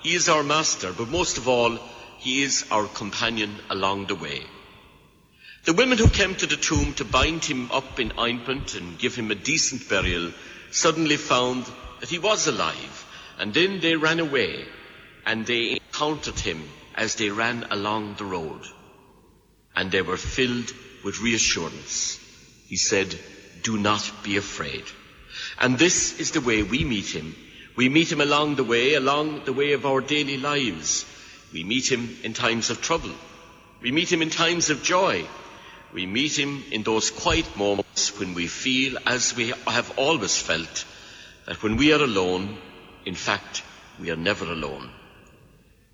He 0.02 0.14
is 0.14 0.28
our 0.28 0.42
Master, 0.42 0.92
but 0.92 1.09
most 1.09 1.38
of 1.38 1.49
all, 1.49 1.78
He 2.19 2.42
is 2.42 2.66
our 2.71 2.87
companion 2.87 3.57
along 3.71 4.07
the 4.07 4.14
way. 4.14 4.42
The 5.64 5.73
women 5.73 5.97
who 5.97 6.09
came 6.09 6.35
to 6.35 6.47
the 6.47 6.57
tomb 6.57 6.92
to 6.95 7.04
bind 7.04 7.45
him 7.45 7.71
up 7.71 8.00
in 8.00 8.12
ointment 8.19 8.75
and 8.75 8.99
give 8.99 9.14
him 9.14 9.30
a 9.30 9.35
decent 9.35 9.88
burial 9.88 10.33
suddenly 10.71 11.16
found 11.16 11.66
that 12.00 12.09
he 12.09 12.19
was 12.19 12.47
alive, 12.47 13.07
and 13.38 13.52
then 13.52 13.80
they 13.80 13.97
ran 13.97 14.21
away 14.21 14.66
and 15.26 15.46
they 15.46 15.72
encountered 15.72 16.38
him 16.38 16.62
as 16.94 17.14
they 17.14 17.30
ran 17.30 17.66
along 17.70 18.14
the 18.14 18.24
road. 18.24 18.60
And 19.76 19.90
they 19.90 20.02
were 20.02 20.16
filled 20.16 20.72
with 21.04 21.20
reassurance. 21.20 22.18
He 22.66 22.76
said, 22.76 23.14
Do 23.62 23.78
not 23.78 24.10
be 24.22 24.36
afraid. 24.36 24.84
And 25.58 25.78
this 25.78 26.18
is 26.20 26.32
the 26.32 26.40
way 26.40 26.62
we 26.62 26.84
meet 26.84 27.06
him. 27.14 27.34
We 27.76 27.88
meet 27.88 28.10
him 28.12 28.20
along 28.20 28.56
the 28.56 28.64
way, 28.64 28.94
along 28.94 29.44
the 29.44 29.52
way 29.52 29.72
of 29.72 29.86
our 29.86 30.00
daily 30.00 30.36
lives. 30.36 31.04
We 31.52 31.64
meet 31.64 31.90
him 31.90 32.16
in 32.22 32.34
times 32.34 32.70
of 32.70 32.82
trouble. 32.82 33.12
We 33.80 33.92
meet 33.92 34.12
him 34.12 34.22
in 34.22 34.30
times 34.30 34.70
of 34.70 34.82
joy. 34.82 35.24
We 35.92 36.06
meet 36.06 36.38
him 36.38 36.62
in 36.70 36.82
those 36.82 37.10
quiet 37.10 37.56
moments 37.56 38.18
when 38.18 38.34
we 38.34 38.46
feel, 38.46 38.98
as 39.06 39.34
we 39.34 39.52
have 39.66 39.98
always 39.98 40.36
felt, 40.36 40.84
that 41.46 41.62
when 41.62 41.76
we 41.76 41.92
are 41.92 42.02
alone, 42.02 42.58
in 43.04 43.14
fact, 43.14 43.62
we 43.98 44.10
are 44.10 44.16
never 44.16 44.44
alone. 44.44 44.90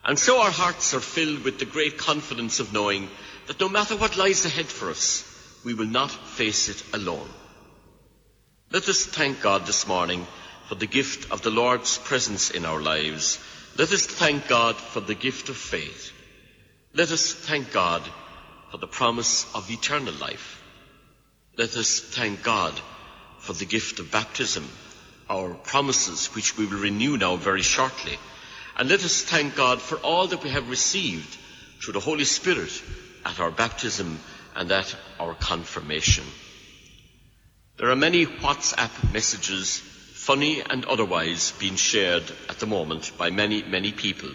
And 0.06 0.16
so 0.16 0.40
our 0.40 0.52
hearts 0.52 0.94
are 0.94 1.00
filled 1.00 1.42
with 1.42 1.58
the 1.58 1.64
great 1.64 1.98
confidence 1.98 2.60
of 2.60 2.72
knowing 2.72 3.10
that 3.48 3.58
no 3.58 3.68
matter 3.68 3.96
what 3.96 4.16
lies 4.16 4.46
ahead 4.46 4.66
for 4.66 4.88
us, 4.88 5.24
we 5.64 5.74
will 5.74 5.86
not 5.86 6.12
face 6.12 6.68
it 6.68 6.94
alone. 6.94 7.28
Let 8.70 8.88
us 8.88 9.04
thank 9.04 9.42
God 9.42 9.66
this 9.66 9.88
morning 9.88 10.24
for 10.68 10.76
the 10.76 10.86
gift 10.86 11.32
of 11.32 11.42
the 11.42 11.50
Lord's 11.50 11.98
presence 11.98 12.52
in 12.52 12.64
our 12.64 12.80
lives. 12.80 13.40
Let 13.76 13.92
us 13.92 14.06
thank 14.06 14.46
God 14.46 14.76
for 14.76 15.00
the 15.00 15.16
gift 15.16 15.48
of 15.48 15.56
faith. 15.56 16.12
Let 16.94 17.10
us 17.10 17.32
thank 17.34 17.72
God 17.72 18.02
for 18.70 18.78
the 18.78 18.86
promise 18.86 19.52
of 19.56 19.68
eternal 19.68 20.14
life. 20.14 20.62
Let 21.56 21.76
us 21.76 21.98
thank 21.98 22.44
God 22.44 22.74
for 23.38 23.54
the 23.54 23.66
gift 23.66 23.98
of 23.98 24.12
baptism, 24.12 24.68
our 25.28 25.54
promises 25.54 26.28
which 26.28 26.56
we 26.56 26.66
will 26.66 26.78
renew 26.78 27.16
now 27.16 27.34
very 27.34 27.62
shortly. 27.62 28.18
And 28.78 28.90
let 28.90 29.02
us 29.04 29.22
thank 29.22 29.56
God 29.56 29.80
for 29.80 29.96
all 29.96 30.26
that 30.26 30.42
we 30.42 30.50
have 30.50 30.68
received 30.68 31.36
through 31.80 31.94
the 31.94 32.00
Holy 32.00 32.24
Spirit 32.24 32.82
at 33.24 33.40
our 33.40 33.50
baptism 33.50 34.20
and 34.54 34.70
at 34.70 34.94
our 35.18 35.34
confirmation. 35.34 36.24
There 37.78 37.90
are 37.90 37.96
many 37.96 38.26
WhatsApp 38.26 39.12
messages, 39.12 39.78
funny 39.78 40.62
and 40.62 40.84
otherwise, 40.84 41.52
being 41.58 41.76
shared 41.76 42.24
at 42.48 42.58
the 42.58 42.66
moment 42.66 43.12
by 43.16 43.30
many, 43.30 43.62
many 43.62 43.92
people. 43.92 44.30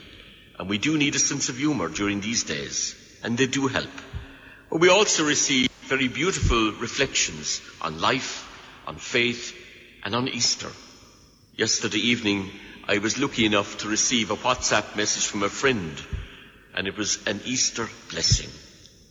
And 0.58 0.68
we 0.70 0.80
do 0.80 0.98
need 0.98 1.16
a 1.16 1.20
sense 1.20 1.50
of 1.50 1.58
humour 1.58 1.90
during 1.90 2.22
these 2.22 2.44
days, 2.44 2.96
and 3.24 3.38
they 3.38 3.48
do 3.48 3.68
help. 3.68 3.90
But 4.70 4.80
we 4.80 4.90
also 4.90 5.26
receive 5.26 5.70
very 5.82 6.08
beautiful 6.08 6.72
reflections 6.74 7.62
on 7.82 8.00
life, 8.00 8.48
on 8.88 8.96
faith, 8.96 9.56
and 10.04 10.16
on 10.16 10.28
Easter. 10.28 10.70
Yesterday 11.56 12.00
evening, 12.00 12.50
I 12.88 12.98
was 12.98 13.20
lucky 13.20 13.46
enough 13.46 13.78
to 13.80 13.88
receive 13.88 14.32
a 14.32 14.36
WhatsApp 14.36 14.96
message 14.96 15.28
from 15.28 15.44
a 15.44 15.50
friend, 15.50 16.02
and 16.74 16.88
it 16.88 16.98
was 16.98 17.20
an 17.28 17.40
Easter 17.46 17.88
blessing 18.10 18.50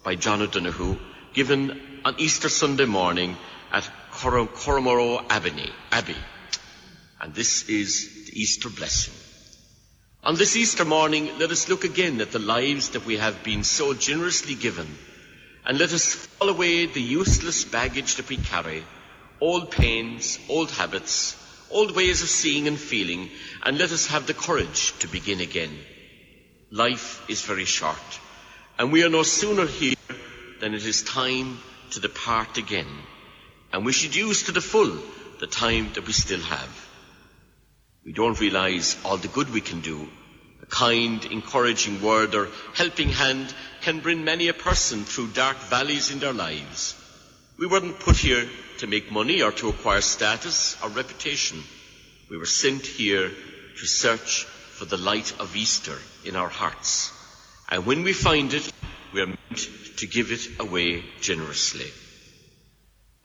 by 0.02 0.16
John 0.16 0.42
O'Donoghue, 0.42 0.98
given 1.35 2.00
on 2.04 2.16
Easter 2.18 2.48
Sunday 2.48 2.85
morning 2.85 3.37
at 3.72 3.88
Cor- 4.11 4.46
Corcomroe 4.48 5.24
Abbey, 5.30 5.70
Abbey. 5.92 6.16
And 7.20 7.33
this 7.33 7.68
is 7.68 8.26
the 8.26 8.40
Easter 8.40 8.68
blessing. 8.68 9.14
On 10.24 10.35
this 10.35 10.56
Easter 10.56 10.85
morning, 10.85 11.38
let 11.38 11.50
us 11.52 11.68
look 11.68 11.85
again 11.85 12.20
at 12.20 12.33
the 12.33 12.38
lives 12.40 12.90
that 12.90 13.06
we 13.06 13.18
have 13.18 13.44
been 13.44 13.62
so 13.62 13.94
generously 13.94 14.56
given, 14.56 14.88
and 15.64 15.78
let 15.78 15.92
us 15.92 16.12
fall 16.12 16.48
away 16.48 16.87
the 16.87 17.00
useless 17.00 17.64
baggage 17.64 18.16
that 18.16 18.28
we 18.28 18.37
carry, 18.37 18.83
old 19.40 19.70
pains, 19.70 20.40
old 20.48 20.70
habits, 20.72 21.37
old 21.70 21.94
ways 21.94 22.22
of 22.22 22.28
seeing 22.28 22.66
and 22.68 22.78
feeling, 22.78 23.30
and 23.62 23.78
let 23.78 23.92
us 23.92 24.06
have 24.09 24.26
the 24.26 24.35
courage 24.35 24.92
to 24.98 25.09
begin 25.09 25.40
again. 25.40 25.76
Life 26.70 27.24
is 27.28 27.42
very 27.42 27.64
short, 27.64 28.20
and 28.78 28.92
we 28.92 29.04
are 29.04 29.09
no 29.09 29.22
sooner 29.22 29.66
here 29.66 29.94
than 30.61 30.74
it 30.74 30.85
is 30.85 31.02
time 31.02 31.59
to 31.90 32.00
depart 32.00 32.59
again, 32.59 32.88
and 33.72 33.85
we 33.85 33.92
should 33.92 34.14
use 34.14 34.44
to 34.44 34.52
the 34.52 34.61
full 34.61 34.98
the 35.40 35.46
time 35.46 35.90
that 35.94 36.06
we 36.06 36.12
still 36.12 36.40
have. 36.40 36.90
We 38.04 38.12
don't 38.12 38.40
realize 38.40 38.96
all 39.04 39.16
the 39.16 39.28
good 39.28 39.50
we 39.50 39.61
can 39.61 39.80
do. 39.80 40.09
A 40.62 40.66
kind, 40.66 41.24
encouraging 41.24 42.02
word 42.02 42.35
or 42.35 42.48
helping 42.74 43.09
hand 43.09 43.54
can 43.83 44.00
bring 44.00 44.24
many 44.24 44.48
a 44.48 44.54
person 44.54 45.04
through 45.04 45.28
dark 45.28 45.56
valleys 45.59 46.11
in 46.11 46.18
their 46.18 46.33
lives. 46.33 46.94
We 47.60 47.66
weren't 47.66 48.00
put 48.00 48.16
here 48.16 48.48
to 48.78 48.86
make 48.86 49.12
money 49.12 49.42
or 49.42 49.52
to 49.52 49.68
acquire 49.68 50.00
status 50.00 50.82
or 50.82 50.88
reputation. 50.88 51.62
We 52.30 52.38
were 52.38 52.46
sent 52.46 52.86
here 52.86 53.28
to 53.28 53.86
search 53.86 54.44
for 54.44 54.86
the 54.86 54.96
light 54.96 55.38
of 55.38 55.54
Easter 55.54 55.98
in 56.24 56.36
our 56.36 56.48
hearts. 56.48 57.12
And 57.68 57.84
when 57.84 58.02
we 58.02 58.14
find 58.14 58.54
it, 58.54 58.72
we 59.12 59.20
are 59.20 59.26
meant 59.26 59.68
to 59.98 60.06
give 60.06 60.32
it 60.32 60.58
away 60.58 61.04
generously. 61.20 61.84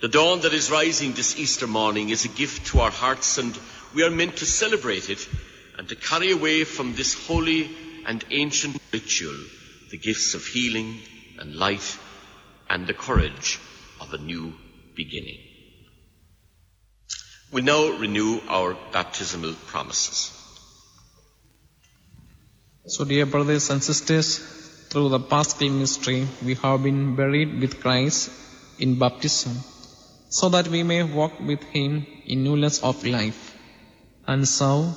The 0.02 0.10
dawn 0.10 0.42
that 0.42 0.54
is 0.54 0.70
rising 0.70 1.14
this 1.14 1.40
Easter 1.40 1.66
morning 1.66 2.10
is 2.10 2.26
a 2.26 2.38
gift 2.44 2.68
to 2.68 2.82
our 2.82 2.92
hearts 2.92 3.38
and 3.38 3.58
we 3.94 4.04
are 4.04 4.12
meant 4.12 4.36
to 4.38 4.46
celebrate 4.46 5.10
it 5.10 5.26
and 5.78 5.88
to 5.88 5.96
carry 5.96 6.32
away 6.32 6.66
from 6.66 6.94
this 6.94 7.14
holy 7.26 7.70
and 8.06 8.22
ancient 8.32 8.76
ritual 8.92 9.38
the 9.92 9.98
gifts 9.98 10.34
of 10.34 10.46
healing 10.46 11.00
and 11.40 11.56
light 11.56 11.98
and 12.70 12.86
the 12.86 12.94
courage 12.94 13.60
of 14.06 14.14
a 14.14 14.24
new 14.24 14.54
beginning. 14.96 15.40
We 17.52 17.62
now 17.62 17.98
renew 17.98 18.40
our 18.48 18.76
baptismal 18.92 19.54
promises. 19.68 20.32
So, 22.88 23.06
dear 23.06 23.26
brothers 23.26 23.70
and 23.70 23.82
sisters, 23.84 24.38
through 24.90 25.10
the 25.10 25.20
Paschal 25.20 25.70
mystery, 25.70 26.28
we 26.44 26.56
have 26.56 26.84
been 26.84 27.16
buried 27.16 27.60
with 27.60 27.80
Christ 27.82 28.30
in 28.78 29.00
baptism, 29.00 29.58
so 30.30 30.50
that 30.50 30.68
we 30.68 30.84
may 30.84 31.02
walk 31.04 31.40
with 31.40 31.64
Him 31.64 32.06
in 32.26 32.44
newness 32.44 32.84
of 32.84 33.04
life. 33.06 33.56
And 34.28 34.48
so, 34.48 34.96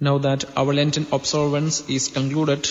now 0.00 0.18
that 0.18 0.44
our 0.56 0.74
Lenten 0.74 1.06
observance 1.12 1.88
is 1.88 2.08
concluded, 2.08 2.68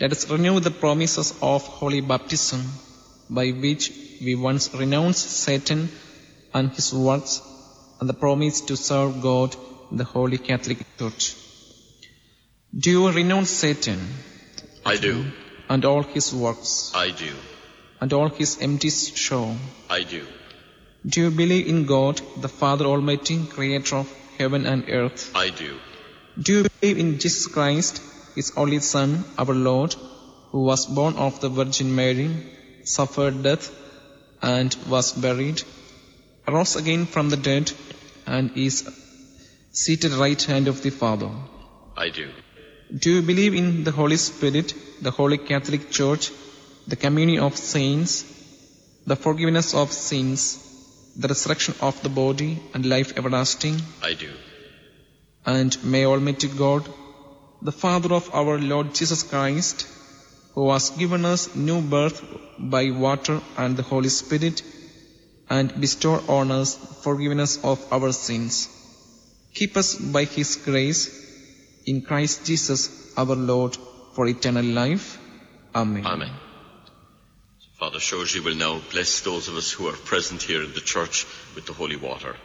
let 0.00 0.12
us 0.12 0.28
renew 0.30 0.60
the 0.60 0.70
promises 0.70 1.34
of 1.42 1.62
holy 1.62 2.00
baptism, 2.00 2.62
by 3.38 3.46
which 3.64 3.84
we 4.24 4.34
once 4.34 4.64
renounced 4.82 5.28
Satan 5.44 5.88
and 6.52 6.70
his 6.78 6.88
works, 7.08 7.40
and 8.00 8.08
the 8.08 8.18
promise 8.24 8.60
to 8.68 8.76
serve 8.76 9.20
God 9.22 9.54
in 9.90 9.96
the 10.02 10.08
Holy 10.16 10.38
Catholic 10.48 10.80
Church. 10.98 11.24
Do 12.84 12.90
you 12.96 13.10
renounce 13.10 13.50
Satan 13.50 14.00
I 14.84 14.96
do. 14.96 15.14
and 15.68 15.84
all 15.84 16.02
his 16.02 16.28
works 16.34 16.92
I 16.94 17.10
do. 17.10 17.32
and 18.00 18.12
all 18.18 18.28
his 18.40 18.52
empty 18.60 18.90
show? 18.90 19.44
I 19.88 20.02
do. 20.14 20.22
Do 21.06 21.22
you 21.22 21.30
believe 21.30 21.66
in 21.72 21.86
God, 21.86 22.20
the 22.44 22.48
Father 22.60 22.86
Almighty, 22.86 23.36
creator 23.56 23.96
of 23.96 24.12
heaven 24.38 24.66
and 24.66 24.84
earth? 24.88 25.30
I 25.34 25.50
do. 25.50 25.70
Do 26.46 26.52
you 26.58 26.62
believe 26.80 26.98
in 26.98 27.18
Jesus 27.18 27.46
Christ, 27.46 28.02
his 28.34 28.52
only 28.56 28.80
Son, 28.80 29.24
our 29.38 29.54
Lord, 29.68 29.94
who 30.50 30.62
was 30.70 30.86
born 30.86 31.14
of 31.16 31.40
the 31.40 31.48
Virgin 31.48 31.94
Mary, 31.94 32.30
suffered 32.84 33.42
death, 33.42 33.70
and 34.42 34.74
was 34.88 35.12
buried, 35.12 35.62
arose 36.48 36.76
again 36.76 37.06
from 37.06 37.30
the 37.30 37.36
dead, 37.36 37.72
and 38.26 38.56
is 38.56 38.88
seated 39.72 40.12
right 40.12 40.42
hand 40.42 40.68
of 40.68 40.82
the 40.82 40.90
Father? 40.90 41.30
I 41.96 42.08
do. 42.10 42.30
Do 42.96 43.10
you 43.16 43.22
believe 43.22 43.54
in 43.54 43.84
the 43.84 43.92
Holy 43.92 44.16
Spirit, 44.16 44.74
the 45.00 45.10
Holy 45.10 45.38
Catholic 45.38 45.90
Church, 45.90 46.30
the 46.88 46.96
communion 46.96 47.42
of 47.42 47.56
saints, 47.56 48.24
the 49.06 49.16
forgiveness 49.16 49.74
of 49.74 49.92
sins, 49.92 50.40
the 51.16 51.28
resurrection 51.28 51.74
of 51.80 52.02
the 52.02 52.08
body, 52.08 52.58
and 52.74 52.84
life 52.86 53.16
everlasting? 53.16 53.80
I 54.02 54.14
do. 54.14 54.30
And 55.46 55.76
may 55.84 56.04
Almighty 56.04 56.48
God, 56.48 56.88
the 57.62 57.72
Father 57.72 58.12
of 58.14 58.34
our 58.34 58.58
Lord 58.58 58.94
Jesus 58.94 59.22
Christ, 59.22 59.86
who 60.54 60.70
has 60.70 60.90
given 60.90 61.24
us 61.24 61.54
new 61.54 61.80
birth 61.80 62.22
by 62.58 62.90
water 62.90 63.40
and 63.56 63.76
the 63.76 63.82
Holy 63.82 64.08
Spirit, 64.08 64.62
and 65.48 65.80
bestowed 65.80 66.28
on 66.28 66.50
us 66.50 66.74
forgiveness 67.04 67.62
of 67.64 67.80
our 67.92 68.12
sins. 68.12 68.68
Keep 69.54 69.76
us 69.76 69.94
by 69.96 70.24
his 70.24 70.56
grace 70.56 71.02
in 71.86 72.02
Christ 72.02 72.46
Jesus 72.46 73.12
our 73.16 73.34
Lord 73.34 73.76
for 74.14 74.26
eternal 74.28 74.64
life. 74.64 75.18
Amen. 75.74 76.06
Amen. 76.06 76.32
Father 77.78 77.98
Shoji 77.98 78.40
will 78.40 78.54
now 78.56 78.80
bless 78.92 79.20
those 79.20 79.48
of 79.48 79.56
us 79.56 79.70
who 79.72 79.88
are 79.88 79.96
present 80.12 80.42
here 80.42 80.62
in 80.62 80.72
the 80.74 80.80
church 80.80 81.26
with 81.54 81.66
the 81.66 81.72
holy 81.72 81.96
water. 81.96 82.36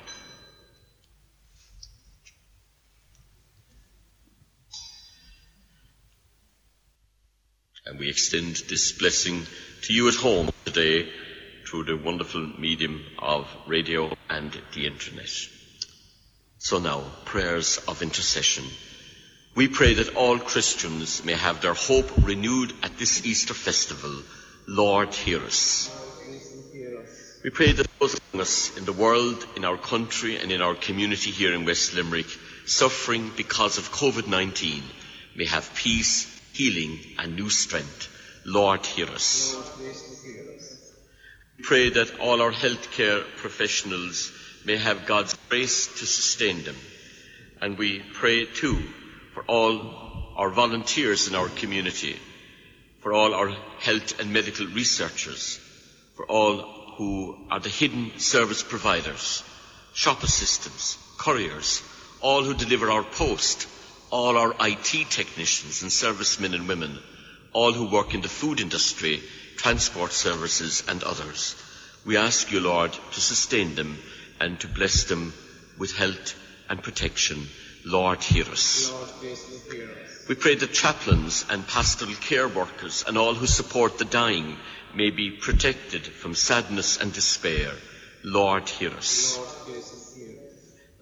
And 7.85 7.99
we 7.99 8.09
extend 8.09 8.55
this 8.67 8.93
blessing 8.93 9.45
to 9.83 9.93
you 9.93 10.07
at 10.07 10.15
home 10.15 10.49
today 10.65 11.07
through 11.67 11.83
the 11.83 11.97
wonderful 11.97 12.41
medium 12.57 13.03
of 13.19 13.47
radio 13.67 14.11
and 14.29 14.51
the 14.73 14.87
internet. 14.87 15.29
So 16.57 16.79
now, 16.79 17.03
prayers 17.25 17.77
of 17.87 18.01
intercession. 18.01 18.63
We 19.55 19.67
pray 19.67 19.93
that 19.93 20.15
all 20.15 20.39
Christians 20.39 21.23
may 21.23 21.33
have 21.33 21.61
their 21.61 21.75
hope 21.75 22.11
renewed 22.25 22.73
at 22.81 22.97
this 22.97 23.25
Easter 23.25 23.53
festival. 23.53 24.23
Lord, 24.67 25.13
hear 25.13 25.41
us. 25.43 25.91
We 27.43 27.51
pray 27.51 27.71
that 27.71 27.87
those 27.99 28.19
among 28.33 28.41
us 28.41 28.75
in 28.75 28.85
the 28.85 28.93
world, 28.93 29.45
in 29.55 29.63
our 29.63 29.77
country, 29.77 30.37
and 30.37 30.51
in 30.51 30.63
our 30.63 30.73
community 30.73 31.29
here 31.29 31.53
in 31.53 31.65
West 31.65 31.93
Limerick, 31.93 32.25
suffering 32.65 33.31
because 33.37 33.77
of 33.77 33.91
COVID-19, 33.91 34.81
may 35.35 35.45
have 35.45 35.75
peace, 35.75 36.34
healing, 36.55 36.97
and 37.19 37.35
new 37.35 37.49
strength. 37.49 38.07
Lord, 38.45 38.85
hear 38.85 39.07
us. 39.07 39.55
We 41.57 41.63
pray 41.63 41.89
that 41.89 42.19
all 42.19 42.41
our 42.41 42.51
healthcare 42.51 43.23
professionals 43.37 44.31
may 44.65 44.77
have 44.77 45.05
God's 45.05 45.37
grace 45.49 45.87
to 45.99 46.05
sustain 46.05 46.63
them. 46.63 46.77
And 47.61 47.77
we 47.77 47.99
pray 48.13 48.45
too 48.45 48.81
for 49.33 49.43
all 49.43 50.33
our 50.37 50.49
volunteers 50.49 51.27
in 51.27 51.35
our 51.35 51.49
community, 51.49 52.17
for 53.01 53.13
all 53.13 53.33
our 53.33 53.49
health 53.79 54.19
and 54.19 54.31
medical 54.31 54.67
researchers, 54.67 55.59
for 56.15 56.25
all 56.25 56.57
who 56.97 57.37
are 57.51 57.59
the 57.59 57.69
hidden 57.69 58.17
service 58.17 58.63
providers, 58.63 59.43
shop 59.93 60.23
assistants, 60.23 60.97
couriers, 61.17 61.83
all 62.21 62.43
who 62.43 62.53
deliver 62.53 62.89
our 62.89 63.03
post, 63.03 63.67
all 64.11 64.37
our 64.37 64.55
IT 64.59 65.09
technicians 65.09 65.81
and 65.81 65.91
servicemen 65.91 66.53
and 66.53 66.67
women, 66.67 66.97
all 67.53 67.73
who 67.73 67.89
work 67.89 68.13
in 68.13 68.21
the 68.21 68.29
food 68.29 68.59
industry, 68.59 69.21
transport 69.57 70.11
services 70.11 70.83
and 70.87 71.03
others. 71.03 71.55
We 72.05 72.17
ask 72.17 72.51
you, 72.51 72.59
Lord, 72.59 72.93
to 72.93 73.21
sustain 73.21 73.75
them 73.75 73.97
and 74.39 74.59
to 74.59 74.67
bless 74.67 75.05
them 75.05 75.33
with 75.77 75.95
health 75.95 76.35
and 76.69 76.83
protection. 76.83 77.47
Lord, 77.83 78.21
hear 78.23 78.45
us. 78.45 78.91
We 80.27 80.35
pray 80.35 80.55
that 80.55 80.73
chaplains 80.73 81.45
and 81.49 81.67
pastoral 81.67 82.15
care 82.15 82.47
workers 82.47 83.03
and 83.07 83.17
all 83.17 83.35
who 83.35 83.47
support 83.47 83.97
the 83.97 84.05
dying 84.05 84.57
may 84.95 85.11
be 85.11 85.29
protected 85.29 86.05
from 86.05 86.33
sadness 86.35 86.97
and 86.99 87.13
despair. 87.13 87.71
Lord, 88.23 88.67
hear 88.67 88.91
us. 88.91 89.37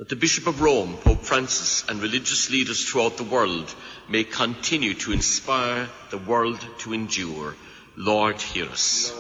That 0.04 0.10
the 0.10 0.16
Bishop 0.18 0.48
of 0.48 0.60
Rome, 0.60 0.98
Pope 0.98 1.24
Francis, 1.24 1.86
and 1.88 2.02
religious 2.02 2.50
leaders 2.50 2.84
throughout 2.84 3.16
the 3.16 3.24
world 3.24 3.74
may 4.10 4.26
continue 4.26 4.96
to 4.96 5.14
inspire 5.14 5.88
the 6.10 6.18
world 6.18 6.60
to 6.80 6.92
endure. 6.92 7.56
Lord, 7.96 8.42
hear 8.42 8.66
us. 8.66 9.14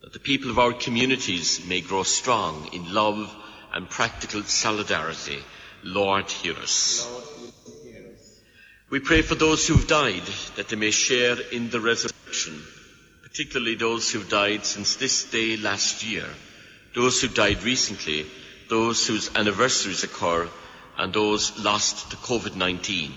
That 0.00 0.14
the 0.14 0.18
people 0.18 0.50
of 0.50 0.58
our 0.58 0.72
communities 0.72 1.66
may 1.66 1.82
grow 1.82 2.02
strong 2.02 2.70
in 2.72 2.94
love 2.94 3.30
and 3.74 3.90
practical 3.90 4.42
solidarity. 4.44 5.40
Lord, 5.82 6.30
hear 6.30 6.54
us. 6.54 7.06
We 8.88 9.00
pray 9.00 9.20
for 9.20 9.34
those 9.34 9.68
who've 9.68 9.86
died 9.86 10.26
that 10.56 10.70
they 10.70 10.76
may 10.76 10.92
share 10.92 11.38
in 11.52 11.68
the 11.68 11.80
resurrection, 11.82 12.58
particularly 13.22 13.74
those 13.74 14.10
who've 14.10 14.30
died 14.30 14.64
since 14.64 14.96
this 14.96 15.24
day 15.24 15.58
last 15.58 16.02
year, 16.02 16.24
those 16.94 17.20
who 17.20 17.28
died 17.28 17.62
recently, 17.64 18.24
those 18.68 19.06
whose 19.06 19.34
anniversaries 19.34 20.04
occur, 20.04 20.48
and 20.96 21.12
those 21.12 21.58
lost 21.58 22.10
to 22.10 22.16
COVID-19. 22.16 23.10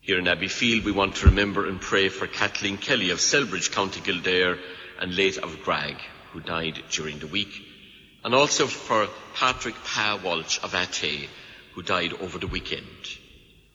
Here 0.00 0.18
in 0.18 0.26
Abbeyfeale, 0.26 0.84
we 0.84 0.92
want 0.92 1.16
to 1.16 1.26
remember 1.26 1.66
and 1.66 1.80
pray 1.80 2.08
for 2.08 2.26
Kathleen 2.26 2.76
Kelly 2.76 3.10
of 3.10 3.18
Celbridge, 3.18 3.72
County 3.72 4.00
Kildare, 4.00 4.58
and 5.00 5.14
late 5.14 5.38
of 5.38 5.62
Grag, 5.62 5.96
who 6.32 6.40
died 6.40 6.82
during 6.90 7.18
the 7.18 7.26
week, 7.26 7.62
and 8.24 8.34
also 8.34 8.66
for 8.66 9.08
Patrick 9.34 9.74
Pa 9.84 10.20
Walsh 10.22 10.58
of 10.62 10.74
Ate, 10.74 11.28
who 11.74 11.82
died 11.82 12.12
over 12.14 12.38
the 12.38 12.46
weekend. 12.46 12.86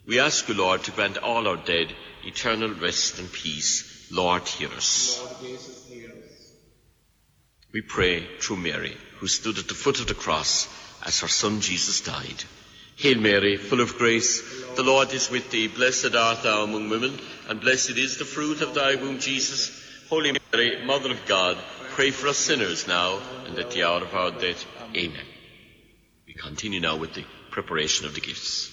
We 0.05 0.19
ask 0.19 0.47
you, 0.47 0.55
Lord, 0.55 0.83
to 0.83 0.91
grant 0.91 1.17
all 1.17 1.47
our 1.47 1.57
dead 1.57 1.93
eternal 2.23 2.73
rest 2.73 3.19
and 3.19 3.31
peace. 3.31 4.09
Lord, 4.11 4.47
hear 4.47 4.69
us. 4.69 5.21
We 7.71 7.81
pray 7.81 8.27
through 8.39 8.57
Mary, 8.57 8.97
who 9.21 9.27
stood 9.27 9.59
at 9.59 9.67
the 9.67 9.75
foot 9.75 9.99
of 9.99 10.07
the 10.07 10.15
cross 10.15 10.67
as 11.05 11.19
her 11.19 11.27
son 11.27 11.61
Jesus 11.61 12.01
died. 12.01 12.43
Hail 12.95 13.19
Mary, 13.19 13.55
full 13.55 13.79
of 13.79 13.95
grace, 13.95 14.41
the 14.75 14.81
Lord 14.81 15.13
is 15.13 15.29
with 15.29 15.51
thee. 15.51 15.67
Blessed 15.67 16.15
art 16.15 16.41
thou 16.41 16.63
among 16.63 16.89
women, 16.89 17.19
and 17.47 17.61
blessed 17.61 17.91
is 17.91 18.17
the 18.17 18.25
fruit 18.25 18.61
of 18.61 18.73
thy 18.73 18.95
womb, 18.95 19.19
Jesus. 19.19 19.79
Holy 20.09 20.35
Mary, 20.51 20.83
Mother 20.85 21.11
of 21.11 21.23
God, 21.27 21.55
pray 21.91 22.09
for 22.09 22.29
us 22.29 22.37
sinners 22.37 22.87
now 22.87 23.19
and 23.45 23.59
at 23.59 23.69
the 23.69 23.83
hour 23.83 24.01
of 24.01 24.15
our 24.15 24.31
death. 24.31 24.65
Amen. 24.95 25.25
We 26.25 26.33
continue 26.33 26.79
now 26.79 26.97
with 26.97 27.13
the 27.13 27.23
preparation 27.51 28.07
of 28.07 28.15
the 28.15 28.21
gifts. 28.21 28.71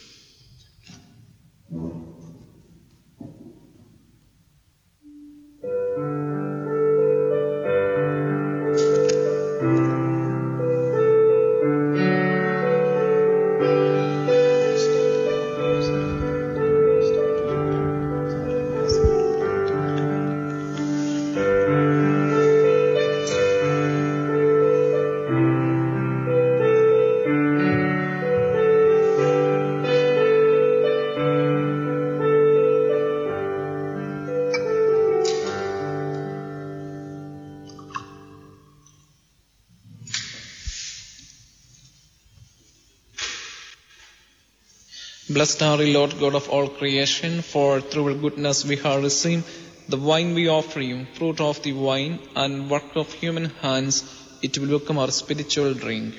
Blessed 45.48 45.62
are 45.62 45.82
you, 45.82 45.94
Lord 45.94 46.18
God 46.20 46.34
of 46.34 46.50
all 46.50 46.68
creation, 46.68 47.40
for 47.40 47.80
through 47.80 48.10
your 48.10 48.18
goodness 48.20 48.66
we 48.66 48.76
have 48.76 49.02
received 49.02 49.46
the 49.88 49.96
wine 49.96 50.34
we 50.34 50.46
offer 50.46 50.78
you, 50.78 51.06
fruit 51.14 51.40
of 51.40 51.62
the 51.62 51.72
vine 51.72 52.18
and 52.36 52.68
work 52.68 52.94
of 52.96 53.10
human 53.14 53.46
hands. 53.62 54.02
It 54.42 54.58
will 54.58 54.78
become 54.78 54.98
our 54.98 55.10
spiritual 55.10 55.72
drink. 55.72 56.16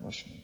Wash 0.00 0.24
me. 0.24 0.40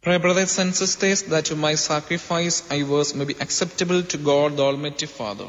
Pray, 0.00 0.18
brothers 0.18 0.58
and 0.60 0.76
sisters, 0.76 1.22
that 1.24 1.56
my 1.56 1.74
sacrifice 1.74 2.62
I 2.70 2.84
was 2.84 3.14
may 3.16 3.24
be 3.24 3.34
acceptable 3.40 4.04
to 4.04 4.16
God, 4.16 4.56
the 4.56 4.62
Almighty 4.62 5.06
Father. 5.06 5.46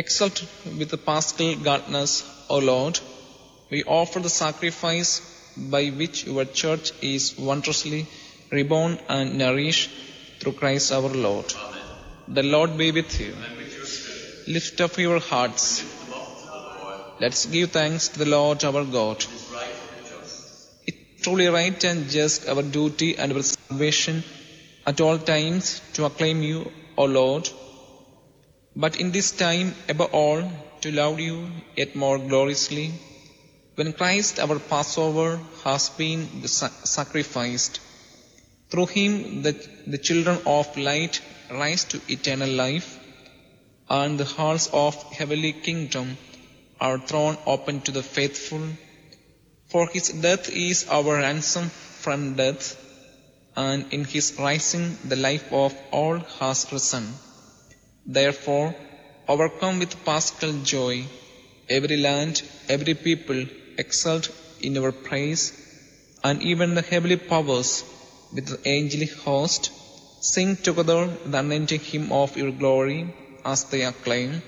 Exalt 0.00 0.44
with 0.78 0.90
the 0.90 0.98
paschal 0.98 1.54
gladness, 1.56 2.12
O 2.50 2.58
Lord, 2.58 3.00
we 3.70 3.82
offer 3.84 4.20
the 4.20 4.28
sacrifice 4.28 5.12
by 5.56 5.86
which 5.88 6.24
your 6.26 6.44
church 6.44 6.92
is 7.00 7.38
wondrously 7.38 8.06
reborn 8.50 8.98
and 9.08 9.38
nourished 9.38 9.88
through 10.38 10.52
Christ 10.52 10.92
our 10.92 11.08
Lord. 11.08 11.54
The 12.28 12.42
Lord 12.42 12.76
be 12.76 12.92
with 12.92 13.18
you. 13.18 13.34
Lift 14.46 14.82
up 14.82 14.98
your 14.98 15.18
hearts. 15.18 15.82
Let's 17.18 17.46
give 17.46 17.70
thanks 17.70 18.08
to 18.08 18.18
the 18.18 18.30
Lord 18.36 18.64
our 18.64 18.84
God. 18.84 19.24
It's 20.86 21.22
truly 21.22 21.46
right 21.46 21.84
and 21.84 22.10
just 22.10 22.46
our 22.46 22.62
duty 22.62 23.16
and 23.16 23.32
our 23.32 23.42
salvation 23.42 24.22
at 24.86 25.00
all 25.00 25.16
times 25.16 25.80
to 25.94 26.04
acclaim 26.04 26.42
you, 26.42 26.70
O 26.98 27.06
Lord. 27.06 27.48
But 28.78 29.00
in 29.00 29.10
this 29.10 29.30
time, 29.30 29.74
above 29.88 30.12
all, 30.12 30.52
to 30.82 30.92
love 30.92 31.18
you 31.18 31.50
yet 31.74 31.96
more 31.96 32.18
gloriously, 32.18 32.92
when 33.74 33.94
Christ 33.94 34.38
our 34.38 34.58
Passover 34.58 35.40
has 35.64 35.88
been 35.88 36.46
sacrificed. 36.46 37.80
Through 38.68 38.86
him 38.86 39.42
the, 39.42 39.52
the 39.86 39.96
children 39.96 40.40
of 40.44 40.76
light 40.76 41.22
rise 41.50 41.84
to 41.84 42.02
eternal 42.06 42.50
life, 42.50 42.98
and 43.88 44.20
the 44.20 44.26
halls 44.26 44.68
of 44.74 44.94
heavenly 45.04 45.54
kingdom 45.54 46.18
are 46.78 46.98
thrown 46.98 47.38
open 47.46 47.80
to 47.82 47.92
the 47.92 48.02
faithful. 48.02 48.60
For 49.68 49.88
his 49.88 50.10
death 50.10 50.50
is 50.50 50.86
our 50.88 51.14
ransom 51.14 51.70
from 51.70 52.34
death, 52.34 52.76
and 53.56 53.90
in 53.90 54.04
his 54.04 54.34
rising 54.38 54.98
the 55.04 55.16
life 55.16 55.50
of 55.50 55.74
all 55.92 56.18
has 56.40 56.66
risen. 56.70 57.06
Therefore, 58.06 58.74
overcome 59.28 59.80
with 59.80 60.04
paschal 60.04 60.52
joy, 60.62 61.04
every 61.68 61.96
land, 61.96 62.42
every 62.68 62.94
people 62.94 63.44
exult 63.76 64.30
in 64.60 64.74
your 64.74 64.92
praise, 64.92 65.52
and 66.22 66.42
even 66.42 66.74
the 66.74 66.82
heavenly 66.82 67.16
powers 67.16 67.84
with 68.32 68.46
the 68.46 68.68
angelic 68.68 69.12
host 69.24 69.72
sing 70.20 70.56
together 70.56 71.06
the 71.06 71.38
unending 71.38 71.80
hymn 71.80 72.12
of 72.12 72.36
your 72.36 72.52
glory 72.52 73.12
as 73.44 73.64
they 73.64 73.82
acclaim, 73.82 74.42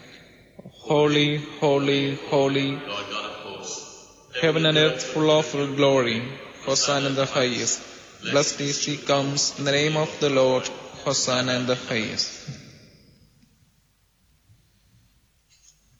Holy, 0.90 1.38
holy, 1.60 2.14
holy, 2.30 2.78
heaven 4.40 4.66
and 4.66 4.78
earth 4.78 5.02
full 5.02 5.30
of 5.30 5.52
your 5.54 5.74
glory, 5.74 6.22
Hosanna 6.64 7.08
in 7.08 7.14
the 7.14 7.26
highest. 7.26 7.82
Blessed 8.22 8.60
is 8.60 8.84
he 8.84 8.96
comes 8.96 9.58
in 9.58 9.64
the 9.64 9.72
name 9.72 9.96
of 9.96 10.10
the 10.20 10.30
Lord, 10.30 10.66
Hosanna 11.04 11.52
in 11.54 11.66
the 11.66 11.74
highest. 11.74 12.67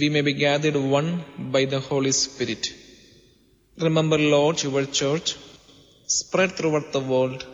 we 0.00 0.08
may 0.14 0.20
be 0.28 0.34
gathered 0.46 0.76
one 0.76 1.10
by 1.54 1.64
the 1.64 1.80
Holy 1.80 2.12
Spirit. 2.12 2.64
Remember, 3.86 4.18
Lord, 4.18 4.62
your 4.62 4.84
church, 4.84 5.36
spread 6.06 6.52
throughout 6.52 6.92
the 6.92 7.04
world, 7.12 7.46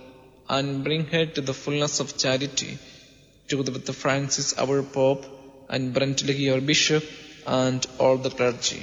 and 0.48 0.82
bring 0.86 1.04
her 1.12 1.24
to 1.34 1.40
the 1.40 1.54
fullness 1.54 2.00
of 2.00 2.16
charity, 2.22 2.72
together 3.48 3.72
with 3.76 3.94
Francis, 4.02 4.48
our 4.58 4.82
Pope, 4.82 5.24
and 5.68 5.94
Brendan, 5.94 6.36
your 6.48 6.60
Bishop, 6.60 7.04
and 7.46 7.86
all 7.98 8.16
the 8.16 8.30
clergy. 8.30 8.82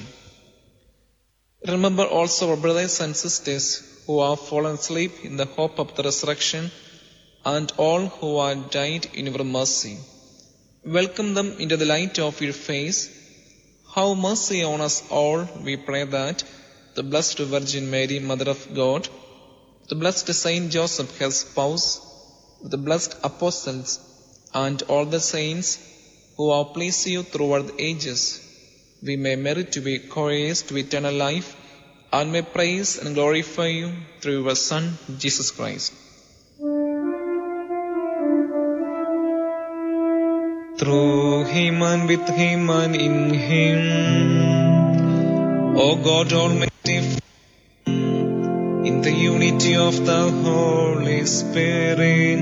Remember 1.68 2.06
also 2.06 2.52
our 2.52 2.62
brothers 2.66 3.02
and 3.02 3.16
sisters 3.26 3.66
who 4.06 4.22
have 4.22 4.40
fallen 4.40 4.76
asleep 4.76 5.14
in 5.24 5.36
the 5.36 5.52
hope 5.58 5.78
of 5.80 5.96
the 5.96 6.04
resurrection, 6.04 6.72
and 7.46 7.72
all 7.78 8.06
who 8.20 8.38
are 8.38 8.56
died 8.56 9.06
in 9.14 9.28
your 9.28 9.44
mercy. 9.44 9.98
Welcome 10.86 11.34
them 11.34 11.50
into 11.60 11.78
the 11.78 11.92
light 11.96 12.18
of 12.20 12.42
your 12.42 12.54
face. 12.54 13.19
Have 13.96 14.18
mercy 14.18 14.64
on 14.64 14.82
us 14.82 15.04
all, 15.10 15.48
we 15.64 15.76
pray 15.76 16.04
that 16.06 16.44
the 16.94 17.02
Blessed 17.02 17.40
Virgin 17.40 17.90
Mary, 17.90 18.20
Mother 18.20 18.52
of 18.52 18.76
God, 18.76 19.10
the 19.88 19.96
Blessed 19.96 20.32
Saint 20.34 20.72
Joseph, 20.72 21.18
her 21.18 21.32
spouse, 21.32 22.00
the 22.64 22.78
blessed 22.78 23.16
apostles, 23.24 24.00
and 24.54 24.82
all 24.84 25.06
the 25.06 25.20
saints 25.20 25.80
who 26.38 26.52
have 26.54 26.74
pleased 26.74 27.08
you 27.08 27.24
throughout 27.24 27.68
the 27.68 27.84
ages, 27.84 28.22
we 29.02 29.16
may 29.16 29.36
merit 29.36 29.72
to 29.72 29.82
be 29.82 29.98
co-heirs 29.98 30.62
to 30.64 30.78
eternal 30.78 31.14
life 31.14 31.56
and 32.12 32.32
may 32.32 32.42
praise 32.42 32.98
and 32.98 33.16
glorify 33.16 33.68
you 33.68 33.92
through 34.20 34.44
your 34.44 34.56
Son, 34.56 34.98
Jesus 35.18 35.52
Christ. 35.52 35.94
Through 40.80 41.44
him 41.44 41.82
and 41.82 42.08
with 42.08 42.26
him 42.30 42.70
and 42.70 42.96
in 42.96 43.34
him, 43.34 43.80
O 45.78 45.98
God 45.98 46.32
Almighty, 46.32 47.18
in 47.86 49.02
the 49.02 49.12
unity 49.12 49.76
of 49.76 50.06
the 50.06 50.32
Holy 50.32 51.26
Spirit, 51.26 52.40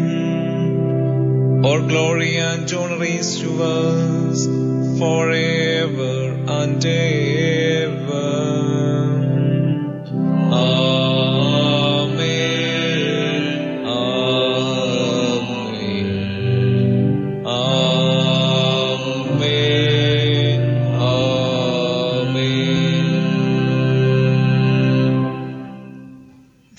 all 1.66 1.82
glory 1.88 2.38
and 2.38 2.72
honor 2.72 3.04
is 3.06 3.40
to 3.42 3.64
us 3.64 4.46
forever 5.00 6.38
and 6.60 6.86
ever. 6.86 8.07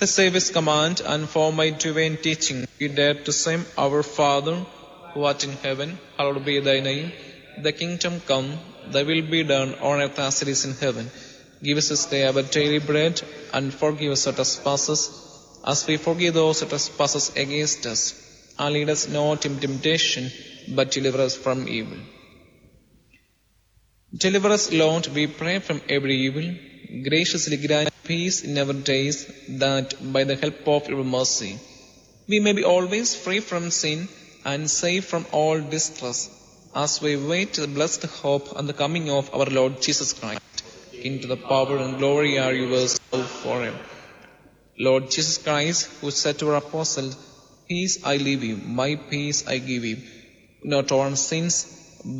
The 0.00 0.06
Saviour's 0.06 0.50
command 0.50 1.00
and 1.04 1.28
for 1.28 1.52
my 1.52 1.70
divine 1.70 2.18
teaching, 2.18 2.68
we 2.78 2.86
dare 2.86 3.14
to 3.14 3.32
say, 3.32 3.58
Our 3.76 4.04
Father, 4.04 4.54
who 5.12 5.24
art 5.24 5.42
in 5.42 5.54
heaven, 5.64 5.98
hallowed 6.16 6.44
be 6.44 6.60
thy 6.60 6.78
name. 6.78 7.10
The 7.64 7.72
kingdom 7.72 8.20
come, 8.20 8.60
thy 8.92 9.02
will 9.02 9.22
be 9.22 9.42
done 9.42 9.74
on 9.88 10.00
earth 10.00 10.20
as 10.20 10.40
it 10.42 10.46
is 10.54 10.64
in 10.64 10.74
heaven. 10.74 11.10
Give 11.64 11.78
us 11.78 11.88
this 11.88 12.06
day 12.06 12.22
our 12.28 12.42
daily 12.42 12.78
bread, 12.78 13.20
and 13.52 13.74
forgive 13.74 14.12
us 14.12 14.28
our 14.28 14.34
trespasses, 14.34 15.02
as 15.66 15.84
we 15.88 15.96
forgive 15.96 16.34
those 16.34 16.60
who 16.60 16.68
trespass 16.68 17.34
against 17.34 17.84
us. 17.86 18.02
And 18.56 18.74
lead 18.74 18.90
us 18.90 19.08
not 19.08 19.46
into 19.46 19.66
temptation, 19.66 20.30
but 20.76 20.92
deliver 20.92 21.22
us 21.22 21.36
from 21.36 21.66
evil. 21.66 21.98
Deliver 24.16 24.50
us, 24.50 24.70
Lord, 24.72 25.08
we 25.08 25.26
pray, 25.26 25.58
from 25.58 25.80
every 25.88 26.18
evil. 26.28 26.54
Graciously 27.10 27.56
grant 27.66 27.97
peace 28.10 28.36
in 28.48 28.58
our 28.62 28.74
days, 28.90 29.16
that 29.64 29.94
by 30.14 30.22
the 30.30 30.36
help 30.42 30.66
of 30.76 30.88
your 30.92 31.04
mercy, 31.16 31.52
we 32.32 32.38
may 32.46 32.54
be 32.58 32.64
always 32.74 33.14
free 33.24 33.40
from 33.50 33.70
sin 33.70 34.08
and 34.50 34.70
safe 34.70 35.04
from 35.12 35.26
all 35.40 35.60
distress, 35.76 36.20
as 36.84 36.92
we 37.04 37.12
wait 37.30 37.52
the 37.54 37.68
blessed 37.76 38.06
hope 38.22 38.48
and 38.56 38.68
the 38.68 38.78
coming 38.82 39.06
of 39.18 39.32
our 39.38 39.48
Lord 39.58 39.80
Jesus 39.86 40.12
Christ. 40.20 40.64
Into 41.10 41.28
the 41.32 41.40
power 41.52 41.76
and 41.84 41.98
glory 42.02 42.34
are 42.46 42.54
yours 42.54 42.98
forever. 43.42 43.78
Lord 44.86 45.10
Jesus 45.14 45.38
Christ, 45.46 45.86
who 46.00 46.10
said 46.10 46.38
to 46.38 46.50
our 46.50 46.58
apostle, 46.64 47.10
Peace 47.68 47.94
I 48.12 48.16
leave 48.16 48.44
you, 48.44 48.56
my 48.80 48.90
peace 49.10 49.46
I 49.54 49.58
give 49.58 49.84
you, 49.84 49.98
not 50.74 50.92
on 50.92 51.16
sins, 51.16 51.56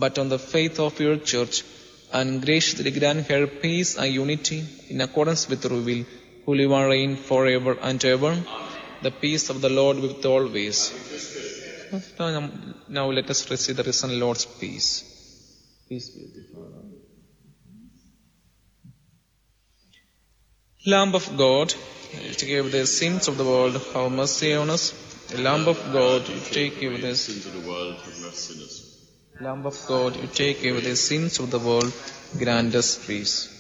but 0.02 0.18
on 0.18 0.28
the 0.28 0.38
faith 0.38 0.80
of 0.86 1.00
your 1.00 1.16
church, 1.16 1.62
and 2.12 2.44
graciously 2.44 2.90
grant 2.90 3.26
her 3.26 3.46
peace 3.46 3.96
and 3.96 4.12
unity 4.12 4.64
in 4.88 5.00
accordance 5.00 5.48
with 5.48 5.64
your 5.64 5.80
will, 5.80 6.04
who 6.44 6.54
live 6.54 6.72
and 6.72 6.88
reign 6.88 7.16
forever 7.16 7.76
and 7.80 8.04
ever. 8.04 8.36
The 9.02 9.10
peace 9.10 9.50
of 9.50 9.60
the 9.60 9.68
Lord 9.68 9.98
with 10.00 10.24
always. 10.24 10.78
Now, 12.18 12.50
now 12.88 13.10
let 13.10 13.30
us 13.30 13.50
receive 13.50 13.76
the 13.76 13.84
risen 13.84 14.18
Lord's 14.20 14.44
peace. 14.44 14.90
Peace 15.88 16.08
be 16.10 16.22
with 16.22 16.36
you, 16.36 16.44
Father. 16.54 16.84
Lamb 20.86 21.14
of 21.14 21.36
God, 21.36 21.74
you 22.24 22.32
take 22.32 22.70
the 22.72 22.86
sins 22.86 23.28
of 23.28 23.36
the 23.36 23.44
world, 23.44 23.74
have 23.94 24.12
mercy 24.12 24.54
on 24.54 24.70
us. 24.70 24.94
Lamb 25.36 25.68
of 25.68 25.76
God, 25.92 26.26
you 26.26 26.40
take 26.40 26.82
away 26.82 27.00
the 27.00 27.14
Sins 27.14 27.44
of 27.44 27.52
the 27.52 27.68
world, 27.68 27.96
have 27.96 28.20
mercy 28.22 28.54
on 28.54 28.64
us. 28.64 28.87
Lamb 29.40 29.66
of 29.66 29.76
God, 29.86 30.16
you 30.16 30.26
take 30.26 30.64
away 30.64 30.80
the 30.80 30.96
sins 30.96 31.38
of 31.38 31.52
the 31.52 31.60
world, 31.60 31.92
grant 32.36 32.74
us 32.74 32.88
peace. 33.06 33.54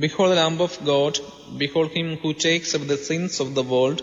Behold 0.00 0.30
the 0.32 0.34
Lamb 0.34 0.60
of 0.60 0.84
God, 0.84 1.20
behold 1.56 1.90
him 1.92 2.16
who 2.16 2.34
takes 2.34 2.74
away 2.74 2.86
the 2.86 2.96
sins 2.96 3.38
of 3.38 3.54
the 3.54 3.62
world. 3.62 4.02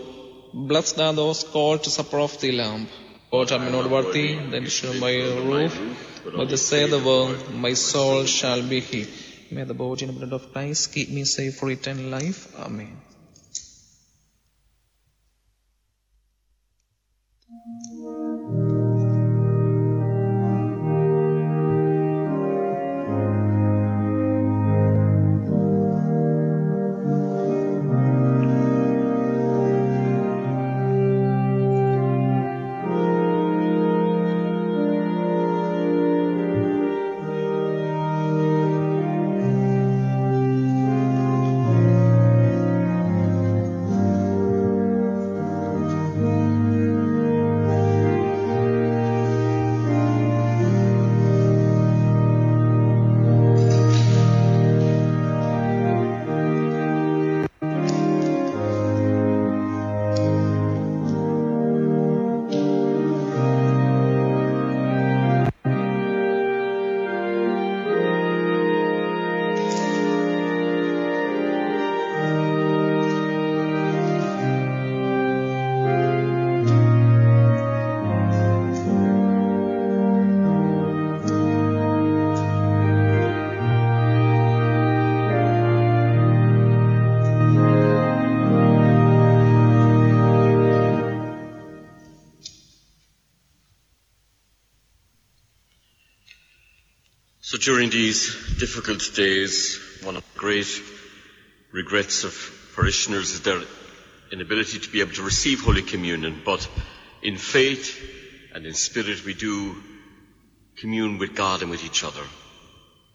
Blessed 0.54 0.98
are 0.98 1.12
those 1.12 1.44
called 1.44 1.82
to 1.84 1.90
supper 1.90 2.20
of 2.20 2.40
the 2.40 2.52
Lamb. 2.52 2.86
God, 3.30 3.52
I 3.52 3.56
am 3.56 3.70
not 3.70 3.90
worthy 3.90 4.28
that 4.52 4.82
you 4.82 4.98
by 4.98 5.12
roof, 5.50 5.78
but 6.24 6.48
to 6.48 6.56
say 6.56 6.86
the 6.86 7.00
word, 7.00 7.50
my 7.52 7.74
soul 7.74 8.24
shall 8.24 8.62
be 8.62 8.80
healed. 8.80 9.29
May 9.50 9.64
the 9.64 9.74
body 9.74 10.04
and 10.06 10.16
blood 10.16 10.32
of 10.32 10.52
Christ 10.52 10.92
keep 10.94 11.10
me 11.10 11.24
safe 11.24 11.56
for 11.56 11.70
eternal 11.70 12.06
life. 12.06 12.54
Amen. 12.56 13.09
So 97.60 97.72
during 97.72 97.90
these 97.90 98.56
difficult 98.58 99.10
days, 99.14 99.78
one 100.02 100.16
of 100.16 100.24
the 100.32 100.38
great 100.38 100.82
regrets 101.72 102.24
of 102.24 102.32
parishioners 102.74 103.32
is 103.32 103.42
their 103.42 103.60
inability 104.32 104.78
to 104.78 104.90
be 104.90 105.00
able 105.00 105.12
to 105.12 105.22
receive 105.22 105.60
Holy 105.60 105.82
Communion. 105.82 106.40
But 106.42 106.66
in 107.22 107.36
faith 107.36 108.00
and 108.54 108.64
in 108.64 108.72
spirit, 108.72 109.26
we 109.26 109.34
do 109.34 109.76
commune 110.76 111.18
with 111.18 111.34
God 111.34 111.60
and 111.60 111.70
with 111.70 111.84
each 111.84 112.02
other. 112.02 112.22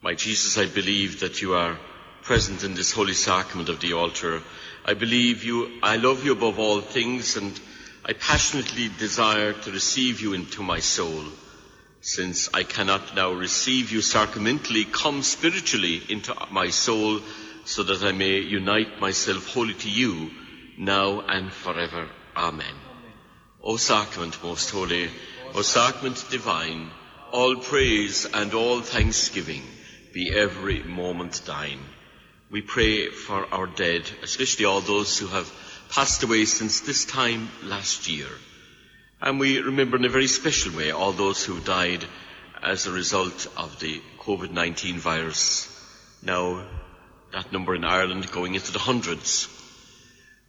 My 0.04 0.14
Jesus, 0.14 0.60
I 0.60 0.68
believe 0.68 1.22
that 1.22 1.42
you 1.42 1.56
are 1.56 1.80
present 2.22 2.64
in 2.64 2.76
this 2.76 2.92
holy 2.92 3.14
sacrament 3.14 3.70
of 3.70 3.80
the 3.80 3.94
altar. 3.94 4.44
I 4.86 4.94
believe 4.94 5.44
you, 5.44 5.80
I 5.82 5.96
love 5.96 6.24
you 6.24 6.34
above 6.34 6.60
all 6.60 6.82
things 6.82 7.36
and 7.36 7.60
I 8.06 8.14
passionately 8.14 8.90
desire 9.00 9.54
to 9.54 9.72
receive 9.72 10.22
you 10.22 10.34
into 10.34 10.62
my 10.62 10.82
soul. 10.82 11.24
Since 12.08 12.50
I 12.54 12.62
cannot 12.62 13.16
now 13.16 13.32
receive 13.32 13.92
you 13.92 14.04
sacramentally, 14.04 14.86
come 14.86 15.24
spiritually 15.24 16.04
into 16.08 16.36
my 16.52 16.70
soul 16.70 17.20
so 17.66 17.82
that 17.82 18.04
I 18.04 18.12
may 18.12 18.42
unite 18.42 19.00
myself 19.02 19.48
wholly 19.48 19.74
to 19.74 19.90
you 19.90 20.30
now 20.78 21.22
and 21.22 21.52
forever. 21.52 22.08
Amen. 22.38 22.76
O 23.64 23.78
sacrament 23.78 24.38
most 24.44 24.70
holy, 24.70 25.10
O 25.56 25.64
sacrament 25.64 26.24
divine, 26.30 26.92
all 27.32 27.56
praise 27.56 28.28
and 28.32 28.54
all 28.54 28.82
thanksgiving 28.82 29.64
be 30.14 30.32
every 30.32 30.84
moment 30.84 31.42
thine. 31.48 31.84
We 32.52 32.62
pray 32.62 33.10
for 33.10 33.52
our 33.52 33.66
dead, 33.66 34.08
especially 34.22 34.66
all 34.66 34.82
those 34.82 35.18
who 35.18 35.26
have 35.26 35.52
passed 35.90 36.22
away 36.22 36.46
since 36.46 36.82
this 36.82 37.04
time 37.04 37.50
last 37.64 38.08
year. 38.08 38.30
And 39.26 39.40
we 39.40 39.60
remember 39.60 39.98
in 39.98 40.06
a 40.06 40.10
very 40.10 40.28
special 40.28 40.78
way 40.78 40.92
all 40.92 41.12
those 41.12 41.44
who 41.44 41.60
died 41.60 42.06
as 42.62 42.86
a 42.86 42.92
result 42.92 43.48
of 43.58 43.80
the 43.80 44.00
COVID-19 44.20 44.98
virus. 44.98 45.68
Now, 46.22 46.64
that 47.34 47.52
number 47.52 47.74
in 47.74 47.84
Ireland 47.84 48.32
going 48.32 48.54
into 48.54 48.72
the 48.72 48.78
hundreds. 48.78 49.50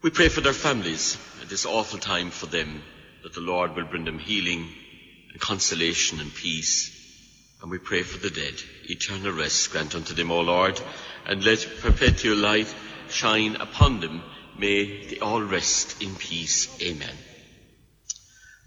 We 0.02 0.10
pray 0.10 0.28
for 0.28 0.42
their 0.42 0.52
families 0.52 1.16
at 1.40 1.48
this 1.48 1.64
awful 1.64 1.98
time 1.98 2.28
for 2.28 2.44
them, 2.44 2.82
that 3.22 3.32
the 3.32 3.40
Lord 3.40 3.74
will 3.74 3.86
bring 3.86 4.04
them 4.04 4.18
healing 4.18 4.68
and 5.32 5.40
consolation 5.40 6.20
and 6.20 6.34
peace. 6.34 6.92
And 7.62 7.70
we 7.70 7.78
pray 7.78 8.02
for 8.02 8.18
the 8.18 8.28
dead, 8.28 8.62
eternal 8.90 9.32
rest 9.32 9.72
grant 9.72 9.94
unto 9.94 10.12
them, 10.12 10.30
O 10.30 10.42
Lord, 10.42 10.78
and 11.24 11.42
let 11.42 11.66
perpetual 11.80 12.36
light 12.36 12.72
shine 13.08 13.56
upon 13.56 14.00
them. 14.00 14.22
May 14.58 15.06
they 15.06 15.18
all 15.20 15.40
rest 15.40 16.02
in 16.02 16.14
peace. 16.14 16.78
Amen. 16.82 17.16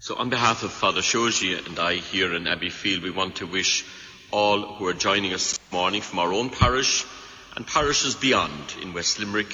So 0.02 0.14
on 0.14 0.30
behalf 0.30 0.62
of 0.62 0.72
Father 0.72 1.02
Shoji 1.02 1.52
and 1.52 1.78
I 1.78 1.96
here 1.96 2.34
in 2.34 2.44
Abbeyfeale, 2.44 3.02
we 3.02 3.10
want 3.10 3.36
to 3.36 3.46
wish 3.46 3.84
all 4.30 4.62
who 4.62 4.86
are 4.86 4.94
joining 4.94 5.34
us 5.34 5.50
this 5.50 5.72
morning 5.72 6.00
from 6.00 6.20
our 6.20 6.32
own 6.32 6.48
parish 6.48 7.04
and 7.54 7.66
parishes 7.66 8.14
beyond 8.14 8.74
in 8.80 8.94
West 8.94 9.18
Limerick, 9.18 9.52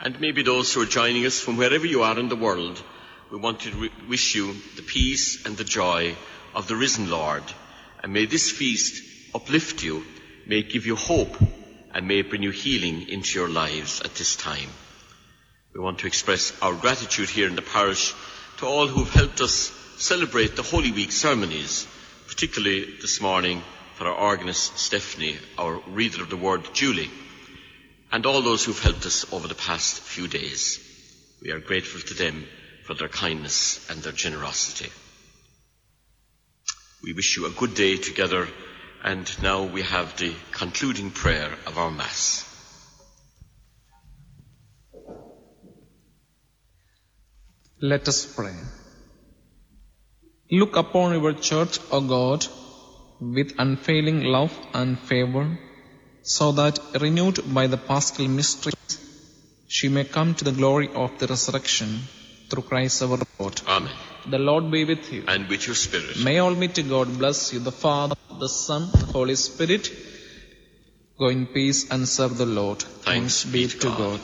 and 0.00 0.18
maybe 0.18 0.42
those 0.42 0.72
who 0.72 0.80
are 0.80 0.86
joining 0.86 1.26
us 1.26 1.38
from 1.38 1.58
wherever 1.58 1.84
you 1.84 2.04
are 2.04 2.18
in 2.18 2.30
the 2.30 2.36
world, 2.36 2.82
we 3.30 3.36
want 3.36 3.60
to 3.60 3.90
wish 4.08 4.34
you 4.34 4.54
the 4.76 4.82
peace 4.82 5.44
and 5.44 5.58
the 5.58 5.62
joy 5.62 6.16
of 6.54 6.68
the 6.68 6.76
risen 6.76 7.10
Lord. 7.10 7.44
And 8.02 8.14
may 8.14 8.24
this 8.24 8.50
feast 8.50 9.04
uplift 9.34 9.82
you, 9.82 10.06
may 10.46 10.60
it 10.60 10.70
give 10.70 10.86
you 10.86 10.96
hope, 10.96 11.36
and 11.92 12.08
may 12.08 12.20
it 12.20 12.30
bring 12.30 12.42
you 12.42 12.50
healing 12.50 13.10
into 13.10 13.38
your 13.38 13.50
lives 13.50 14.00
at 14.00 14.14
this 14.14 14.36
time. 14.36 14.70
We 15.74 15.80
want 15.80 15.98
to 15.98 16.06
express 16.06 16.58
our 16.62 16.72
gratitude 16.72 17.28
here 17.28 17.46
in 17.46 17.56
the 17.56 17.60
parish 17.60 18.14
to 18.62 18.68
all 18.68 18.86
who've 18.86 19.10
helped 19.10 19.40
us 19.40 19.72
celebrate 19.98 20.54
the 20.54 20.62
Holy 20.62 20.92
Week 20.92 21.10
ceremonies, 21.10 21.84
particularly 22.28 22.94
this 23.00 23.20
morning, 23.20 23.60
for 23.96 24.06
our 24.06 24.14
organist 24.14 24.78
Stephanie, 24.78 25.36
our 25.58 25.80
reader 25.88 26.22
of 26.22 26.30
the 26.30 26.36
word 26.36 26.62
Julie, 26.72 27.10
and 28.12 28.24
all 28.24 28.40
those 28.40 28.64
who've 28.64 28.78
helped 28.78 29.04
us 29.04 29.26
over 29.32 29.48
the 29.48 29.56
past 29.56 29.98
few 29.98 30.28
days. 30.28 30.78
We 31.42 31.50
are 31.50 31.58
grateful 31.58 32.02
to 32.02 32.14
them 32.14 32.46
for 32.84 32.94
their 32.94 33.08
kindness 33.08 33.84
and 33.90 34.00
their 34.00 34.12
generosity. 34.12 34.92
We 37.02 37.14
wish 37.14 37.36
you 37.36 37.46
a 37.46 37.50
good 37.50 37.74
day 37.74 37.96
together, 37.96 38.46
and 39.02 39.42
now 39.42 39.64
we 39.64 39.82
have 39.82 40.16
the 40.18 40.32
concluding 40.52 41.10
prayer 41.10 41.52
of 41.66 41.78
our 41.78 41.90
Mass. 41.90 42.51
Let 47.90 48.06
us 48.06 48.18
pray. 48.32 48.54
Look 50.52 50.76
upon 50.76 51.20
your 51.20 51.32
church, 51.32 51.80
O 51.90 52.00
God, 52.00 52.46
with 53.20 53.54
unfailing 53.58 54.22
love 54.22 54.56
and 54.72 54.96
favor, 54.96 55.58
so 56.22 56.52
that, 56.52 56.78
renewed 57.00 57.40
by 57.52 57.66
the 57.66 57.76
paschal 57.76 58.28
mysteries, 58.28 58.98
she 59.66 59.88
may 59.88 60.04
come 60.04 60.36
to 60.36 60.44
the 60.44 60.52
glory 60.52 60.90
of 60.94 61.18
the 61.18 61.26
resurrection 61.26 62.02
through 62.48 62.62
Christ 62.62 63.02
our 63.02 63.18
Lord. 63.40 63.60
Amen. 63.66 63.90
The 64.30 64.38
Lord 64.38 64.70
be 64.70 64.84
with 64.84 65.12
you. 65.12 65.24
And 65.26 65.48
with 65.48 65.66
your 65.66 65.74
spirit. 65.74 66.22
May 66.22 66.38
Almighty 66.38 66.84
God 66.84 67.18
bless 67.18 67.52
you, 67.52 67.58
the 67.58 67.72
Father, 67.72 68.14
the 68.38 68.48
Son, 68.48 68.88
the 68.92 69.06
Holy 69.06 69.34
Spirit. 69.34 69.90
Go 71.18 71.30
in 71.36 71.46
peace 71.46 71.90
and 71.90 72.08
serve 72.08 72.38
the 72.38 72.46
Lord. 72.46 72.80
Thanks 73.10 73.44
be 73.44 73.66
to 73.66 73.88
God. 74.02 74.20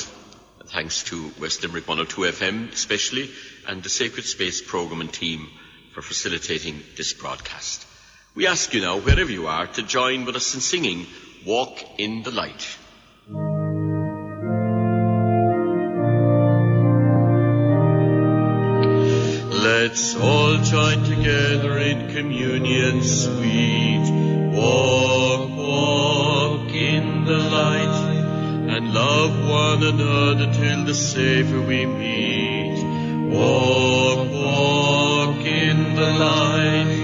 Thanks 0.70 1.02
to 1.04 1.32
West 1.40 1.62
Limerick 1.62 1.88
102 1.88 2.20
FM 2.20 2.72
especially 2.72 3.30
and 3.66 3.82
the 3.82 3.88
Sacred 3.88 4.26
Space 4.26 4.60
program 4.60 5.00
and 5.00 5.10
team 5.10 5.48
for 5.94 6.02
facilitating 6.02 6.82
this 6.94 7.14
broadcast. 7.14 7.86
We 8.34 8.46
ask 8.46 8.74
you 8.74 8.82
now, 8.82 8.98
wherever 8.98 9.32
you 9.32 9.46
are, 9.46 9.66
to 9.66 9.82
join 9.82 10.26
with 10.26 10.36
us 10.36 10.54
in 10.54 10.60
singing 10.60 11.06
Walk 11.46 11.82
in 11.96 12.22
the 12.22 12.30
Light. 12.30 12.76
Let's 19.64 20.14
all 20.16 20.58
join 20.58 21.02
together 21.04 21.78
in 21.78 22.14
communion 22.14 23.02
sweet. 23.02 24.04
Walk 24.54 25.17
love 28.92 29.48
one 29.48 29.82
another 29.82 30.52
till 30.52 30.84
the 30.84 30.94
Savior 30.94 31.60
we 31.60 31.86
meet. 31.86 32.82
Walk, 33.32 34.30
walk 34.30 35.44
in 35.44 35.94
the 35.94 36.10
light. 36.12 36.97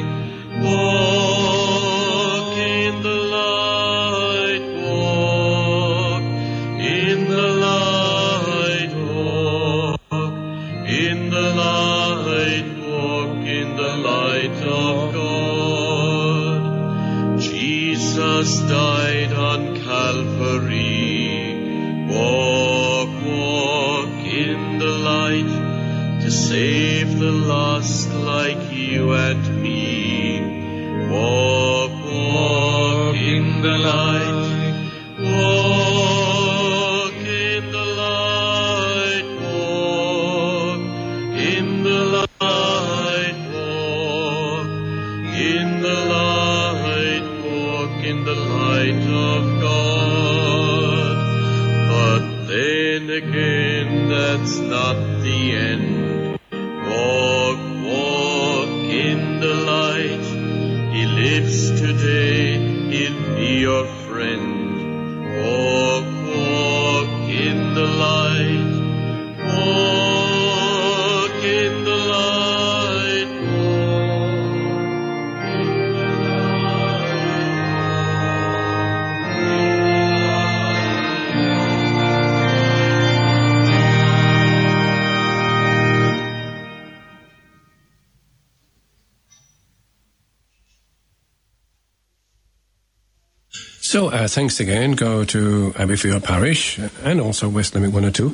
Uh, 94.24 94.26
thanks 94.26 94.58
again 94.58 94.92
go 94.92 95.22
to 95.22 95.74
Abbeyfeale 95.76 96.24
Parish 96.24 96.78
and 97.02 97.20
also 97.20 97.46
West 97.46 97.74
Limerick 97.74 97.92
102 97.92 98.30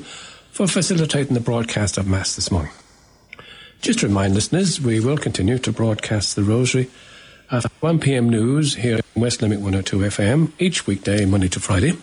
for 0.53 0.69
facilitating 0.69 1.35
the 1.35 1.41
broadcast 1.41 1.99
of 1.99 2.07
Mass 2.07 2.37
this 2.37 2.49
morning. 2.49 2.71
Just 3.81 3.99
to 3.99 4.07
remind 4.07 4.35
listeners, 4.35 4.81
we 4.81 5.01
will 5.01 5.19
continue 5.19 5.59
to 5.59 5.73
broadcast 5.73 6.37
the 6.37 6.45
Rosary 6.45 6.89
at 7.51 7.65
1 7.81 7.99
p.m. 7.99 8.31
news 8.31 8.77
here 8.77 9.01
in 9.17 9.21
West 9.21 9.43
Limerick 9.43 9.59
102 9.59 9.99
FM 9.99 10.53
each 10.61 10.87
weekday, 10.87 11.25
Monday 11.25 11.49
to 11.49 11.59
Friday. 11.59 11.95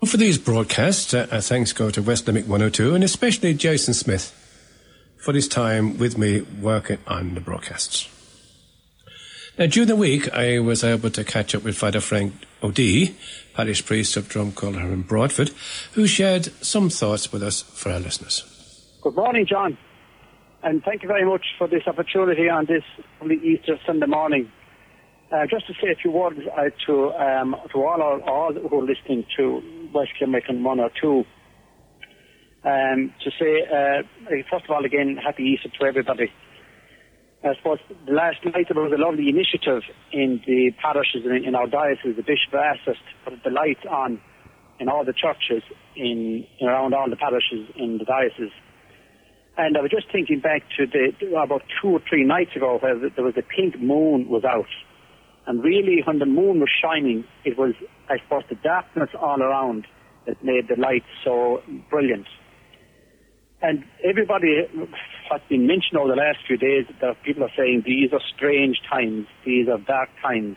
Well, 0.00 0.10
for 0.10 0.16
these 0.16 0.38
broadcasts, 0.38 1.12
uh, 1.12 1.26
uh, 1.30 1.42
thanks 1.42 1.74
go 1.74 1.90
to 1.90 2.00
West 2.00 2.26
Limerick 2.26 2.48
102 2.48 2.94
and 2.94 3.04
especially 3.04 3.52
Jason 3.52 3.92
Smith 3.92 4.32
for 5.18 5.34
his 5.34 5.48
time 5.48 5.98
with 5.98 6.16
me 6.16 6.40
working 6.62 6.96
on 7.06 7.34
the 7.34 7.42
broadcasts. 7.42 8.08
Now, 9.58 9.66
during 9.66 9.88
the 9.88 9.96
week, 9.96 10.32
I 10.32 10.60
was 10.60 10.84
able 10.84 11.10
to 11.10 11.24
catch 11.24 11.52
up 11.52 11.64
with 11.64 11.76
Father 11.76 12.00
Frank 12.00 12.32
O'Dea, 12.62 13.12
parish 13.54 13.84
priest 13.84 14.16
of 14.16 14.28
Drumcollogher 14.28 14.92
in 14.92 15.02
Broadford, 15.02 15.50
who 15.94 16.06
shared 16.06 16.44
some 16.64 16.88
thoughts 16.90 17.32
with 17.32 17.42
us 17.42 17.62
for 17.62 17.90
our 17.90 17.98
listeners. 17.98 18.44
Good 19.02 19.16
morning, 19.16 19.46
John. 19.46 19.76
And 20.62 20.80
thank 20.84 21.02
you 21.02 21.08
very 21.08 21.24
much 21.24 21.44
for 21.58 21.66
this 21.66 21.82
opportunity 21.88 22.48
on 22.48 22.66
this 22.66 22.84
Easter 23.42 23.80
Sunday 23.84 24.06
morning. 24.06 24.48
Uh, 25.32 25.46
just 25.50 25.66
to 25.66 25.72
say 25.82 25.90
a 25.90 25.96
few 25.96 26.12
words 26.12 26.38
uh, 26.56 26.70
to 26.86 27.10
um, 27.14 27.56
to 27.72 27.82
all 27.82 28.00
our, 28.00 28.20
all 28.30 28.54
who 28.54 28.78
are 28.78 28.86
listening 28.86 29.24
to 29.36 29.90
West 29.92 30.12
and 30.20 30.64
one 30.64 30.78
or 30.78 30.90
two. 31.00 31.24
Um, 32.64 33.12
to 33.24 33.30
say 33.40 33.64
uh, 33.66 34.02
first 34.48 34.66
of 34.66 34.70
all 34.70 34.84
again, 34.84 35.16
happy 35.16 35.42
Easter 35.42 35.68
to 35.80 35.84
everybody. 35.84 36.30
I 37.44 37.54
suppose 37.54 37.78
the 38.04 38.12
last 38.12 38.44
night 38.44 38.66
there 38.68 38.82
was 38.82 38.92
a 38.92 39.00
lovely 39.00 39.28
initiative 39.28 39.82
in 40.12 40.42
the 40.44 40.72
parishes 40.82 41.22
in, 41.24 41.44
in 41.46 41.54
our 41.54 41.68
diocese. 41.68 42.16
The 42.16 42.22
bishop 42.26 42.52
asked 42.54 42.88
us 42.88 42.96
to 42.96 43.30
put 43.30 43.44
the 43.44 43.50
lights 43.50 43.86
on 43.88 44.20
in 44.80 44.88
all 44.88 45.04
the 45.04 45.12
churches 45.12 45.62
in, 45.94 46.44
in 46.58 46.66
around 46.66 46.94
all 46.94 47.08
the 47.08 47.16
parishes 47.16 47.70
in 47.76 47.98
the 47.98 48.04
diocese. 48.04 48.50
And 49.56 49.76
I 49.76 49.80
was 49.80 49.90
just 49.90 50.10
thinking 50.10 50.40
back 50.40 50.62
to 50.78 50.86
the 50.86 51.36
about 51.36 51.62
two 51.80 51.88
or 51.88 52.00
three 52.08 52.24
nights 52.24 52.54
ago 52.56 52.78
where 52.80 52.98
there 52.98 53.24
was 53.24 53.34
a 53.36 53.42
pink 53.42 53.80
moon 53.80 54.28
was 54.28 54.44
out. 54.44 54.70
And 55.46 55.62
really 55.62 56.02
when 56.04 56.18
the 56.18 56.26
moon 56.26 56.60
was 56.60 56.70
shining, 56.82 57.24
it 57.44 57.56
was, 57.56 57.74
I 58.08 58.18
suppose, 58.18 58.42
the 58.48 58.56
darkness 58.56 59.10
all 59.18 59.42
around 59.42 59.86
that 60.26 60.42
made 60.44 60.68
the 60.68 60.76
lights 60.76 61.06
so 61.24 61.62
brilliant. 61.88 62.26
And 63.60 63.84
everybody 64.04 64.68
has 65.30 65.40
been 65.48 65.66
mentioned 65.66 65.98
over 65.98 66.08
the 66.08 66.16
last 66.16 66.38
few 66.46 66.56
days 66.56 66.86
that 67.00 67.22
people 67.24 67.42
are 67.42 67.50
saying 67.56 67.82
these 67.84 68.12
are 68.12 68.20
strange 68.36 68.80
times, 68.88 69.26
these 69.44 69.68
are 69.68 69.78
dark 69.78 70.10
times. 70.22 70.56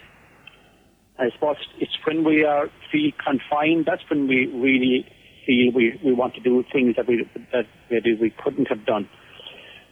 I 1.18 1.30
suppose 1.34 1.58
it's 1.80 1.98
when 2.06 2.24
we 2.24 2.44
are 2.44 2.70
feel 2.92 3.12
confined, 3.24 3.86
that's 3.86 4.04
when 4.10 4.28
we 4.28 4.46
really 4.48 5.06
feel 5.46 5.72
we, 5.74 6.00
we 6.06 6.14
want 6.14 6.36
to 6.36 6.42
do 6.42 6.64
things 6.72 6.96
that 6.96 7.08
we 7.08 7.28
that 7.52 7.66
maybe 7.90 8.16
we 8.20 8.34
couldn't 8.44 8.68
have 8.68 8.86
done. 8.86 9.10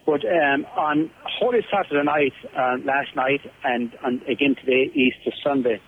But 0.06 0.24
um, 0.24 0.64
on 0.76 1.10
Holy 1.24 1.60
Saturday 1.70 2.04
night, 2.04 2.32
uh, 2.56 2.76
last 2.84 3.14
night, 3.14 3.40
and, 3.64 3.92
and 4.02 4.22
again 4.22 4.56
today, 4.56 4.90
Easter 4.94 5.30
Sunday, 5.44 5.80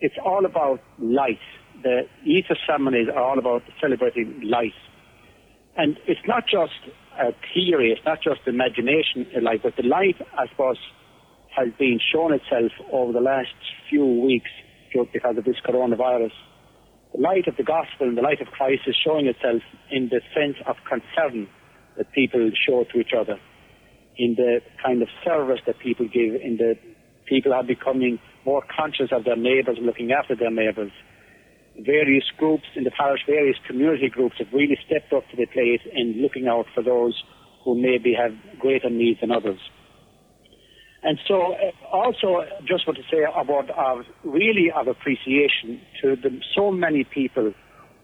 it's 0.00 0.16
all 0.24 0.44
about 0.44 0.80
light. 0.98 1.40
The 1.82 2.02
Easter 2.24 2.56
ceremonies 2.66 3.08
are 3.08 3.22
all 3.22 3.38
about 3.38 3.62
celebrating 3.80 4.40
light. 4.44 4.74
And 5.76 5.98
it's 6.06 6.20
not 6.26 6.44
just 6.46 6.72
a 7.20 7.32
theory, 7.52 7.92
it's 7.92 8.04
not 8.04 8.22
just 8.22 8.40
imagination, 8.46 9.26
like, 9.42 9.62
but 9.62 9.76
the 9.76 9.82
light, 9.82 10.16
I 10.36 10.46
suppose, 10.48 10.78
has 11.56 11.68
been 11.78 12.00
shown 12.12 12.32
itself 12.32 12.72
over 12.92 13.12
the 13.12 13.20
last 13.20 13.54
few 13.88 14.04
weeks 14.04 14.50
because 15.12 15.36
of 15.36 15.44
this 15.44 15.56
coronavirus. 15.66 16.32
The 17.14 17.20
light 17.20 17.46
of 17.46 17.56
the 17.56 17.62
gospel 17.62 18.08
and 18.08 18.16
the 18.16 18.22
light 18.22 18.40
of 18.40 18.48
Christ 18.48 18.82
is 18.86 18.96
showing 19.02 19.26
itself 19.26 19.62
in 19.90 20.08
the 20.08 20.20
sense 20.34 20.56
of 20.66 20.76
concern 20.88 21.48
that 21.96 22.12
people 22.12 22.50
show 22.66 22.84
to 22.92 23.00
each 23.00 23.12
other, 23.18 23.38
in 24.16 24.34
the 24.36 24.60
kind 24.82 25.02
of 25.02 25.08
service 25.24 25.60
that 25.66 25.78
people 25.78 26.06
give, 26.06 26.40
in 26.40 26.56
the 26.58 26.74
people 27.26 27.52
are 27.52 27.64
becoming 27.64 28.18
more 28.44 28.62
conscious 28.74 29.08
of 29.12 29.24
their 29.24 29.36
neighbours, 29.36 29.78
looking 29.80 30.12
after 30.12 30.36
their 30.36 30.50
neighbours. 30.50 30.92
Various 31.78 32.24
groups 32.38 32.64
in 32.74 32.84
the 32.84 32.90
parish, 32.90 33.20
various 33.26 33.56
community 33.66 34.08
groups 34.08 34.36
have 34.38 34.48
really 34.52 34.78
stepped 34.86 35.12
up 35.12 35.28
to 35.30 35.36
the 35.36 35.46
plate 35.46 35.82
in 35.92 36.22
looking 36.22 36.48
out 36.48 36.66
for 36.74 36.82
those 36.82 37.22
who 37.64 37.74
maybe 37.80 38.14
have 38.14 38.32
greater 38.58 38.88
needs 38.88 39.20
than 39.20 39.30
others. 39.30 39.58
And 41.02 41.18
so, 41.28 41.52
uh, 41.52 41.86
also, 41.92 42.44
just 42.66 42.86
want 42.86 42.98
to 42.98 43.04
say 43.10 43.22
about 43.22 43.70
our 43.70 44.04
really 44.24 44.72
our 44.74 44.88
appreciation 44.88 45.80
to 46.02 46.16
the, 46.16 46.40
so 46.56 46.72
many 46.72 47.04
people 47.04 47.52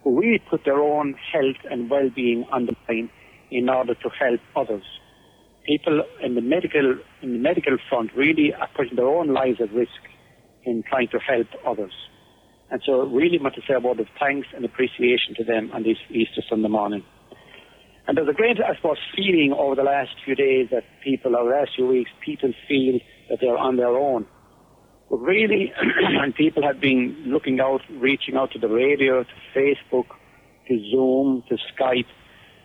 who 0.05 0.21
really 0.21 0.41
put 0.51 0.65
their 0.65 0.79
own 0.79 1.15
health 1.33 1.57
and 1.71 1.89
well-being 1.89 2.45
on 2.53 2.67
the 2.67 2.77
line 2.89 3.11
in 3.51 3.69
order 3.69 3.95
to 3.95 4.09
help 4.11 4.41
others. 4.55 4.85
People 5.67 6.03
in 6.23 6.35
the 6.35 6.41
medical 6.41 6.97
in 7.23 7.33
the 7.33 7.39
medical 7.39 7.77
front 7.89 8.11
really 8.15 8.53
are 8.53 8.69
putting 8.77 8.97
their 8.97 9.09
own 9.09 9.33
lives 9.33 9.61
at 9.61 9.73
risk 9.73 10.03
in 10.65 10.83
trying 10.89 11.09
to 11.09 11.19
help 11.19 11.47
others. 11.67 11.93
And 12.73 12.81
so, 12.87 13.03
really 13.03 13.39
want 13.39 13.55
to 13.57 13.61
say 13.69 13.75
a 13.75 13.81
word 13.81 14.01
of 14.01 14.07
thanks 14.19 14.49
and 14.57 14.65
appreciation 14.65 15.35
to 15.37 15.45
them 15.45 15.71
on 15.75 15.83
this 15.83 15.99
Easter 16.09 16.41
Sunday 16.49 16.69
morning. 16.69 17.05
And 18.07 18.17
there's 18.17 18.29
a 18.29 18.33
great, 18.33 18.57
I 18.61 18.75
suppose, 18.77 18.97
feeling 19.15 19.55
over 19.57 19.75
the 19.75 19.83
last 19.83 20.11
few 20.25 20.35
days 20.35 20.69
that 20.71 20.85
people, 21.05 21.37
over 21.37 21.51
the 21.51 21.57
last 21.57 21.73
few 21.77 21.87
weeks, 21.87 22.11
people 22.25 22.51
feel 22.67 22.99
that 23.29 23.41
they're 23.43 23.59
on 23.59 23.77
their 23.77 23.95
own. 23.95 24.27
But 25.11 25.19
really, 25.19 25.71
and 26.23 26.35
people 26.35 26.63
have 26.63 26.81
been 26.81 27.25
looking 27.27 27.61
out, 27.61 27.83
reaching 27.91 28.37
out 28.37 28.53
to 28.53 28.59
the 28.59 28.69
radio, 28.69 29.23
to 29.23 29.31
Facebook, 29.55 30.07
to 30.69 30.91
Zoom, 30.91 31.45
to 31.51 31.59
Skype, 31.77 32.07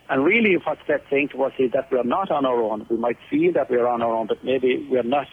and 0.08 0.24
really 0.24 0.56
what 0.64 0.78
that 0.88 1.02
saying 1.10 1.28
to 1.32 1.42
us 1.44 1.52
is 1.58 1.72
that 1.72 1.92
we're 1.92 2.02
not 2.02 2.30
on 2.30 2.46
our 2.46 2.62
own. 2.62 2.86
We 2.88 2.96
might 2.96 3.18
feel 3.28 3.52
that 3.52 3.68
we're 3.68 3.86
on 3.86 4.00
our 4.00 4.14
own, 4.14 4.26
but 4.26 4.42
maybe 4.42 4.88
we're 4.90 5.02
not. 5.02 5.26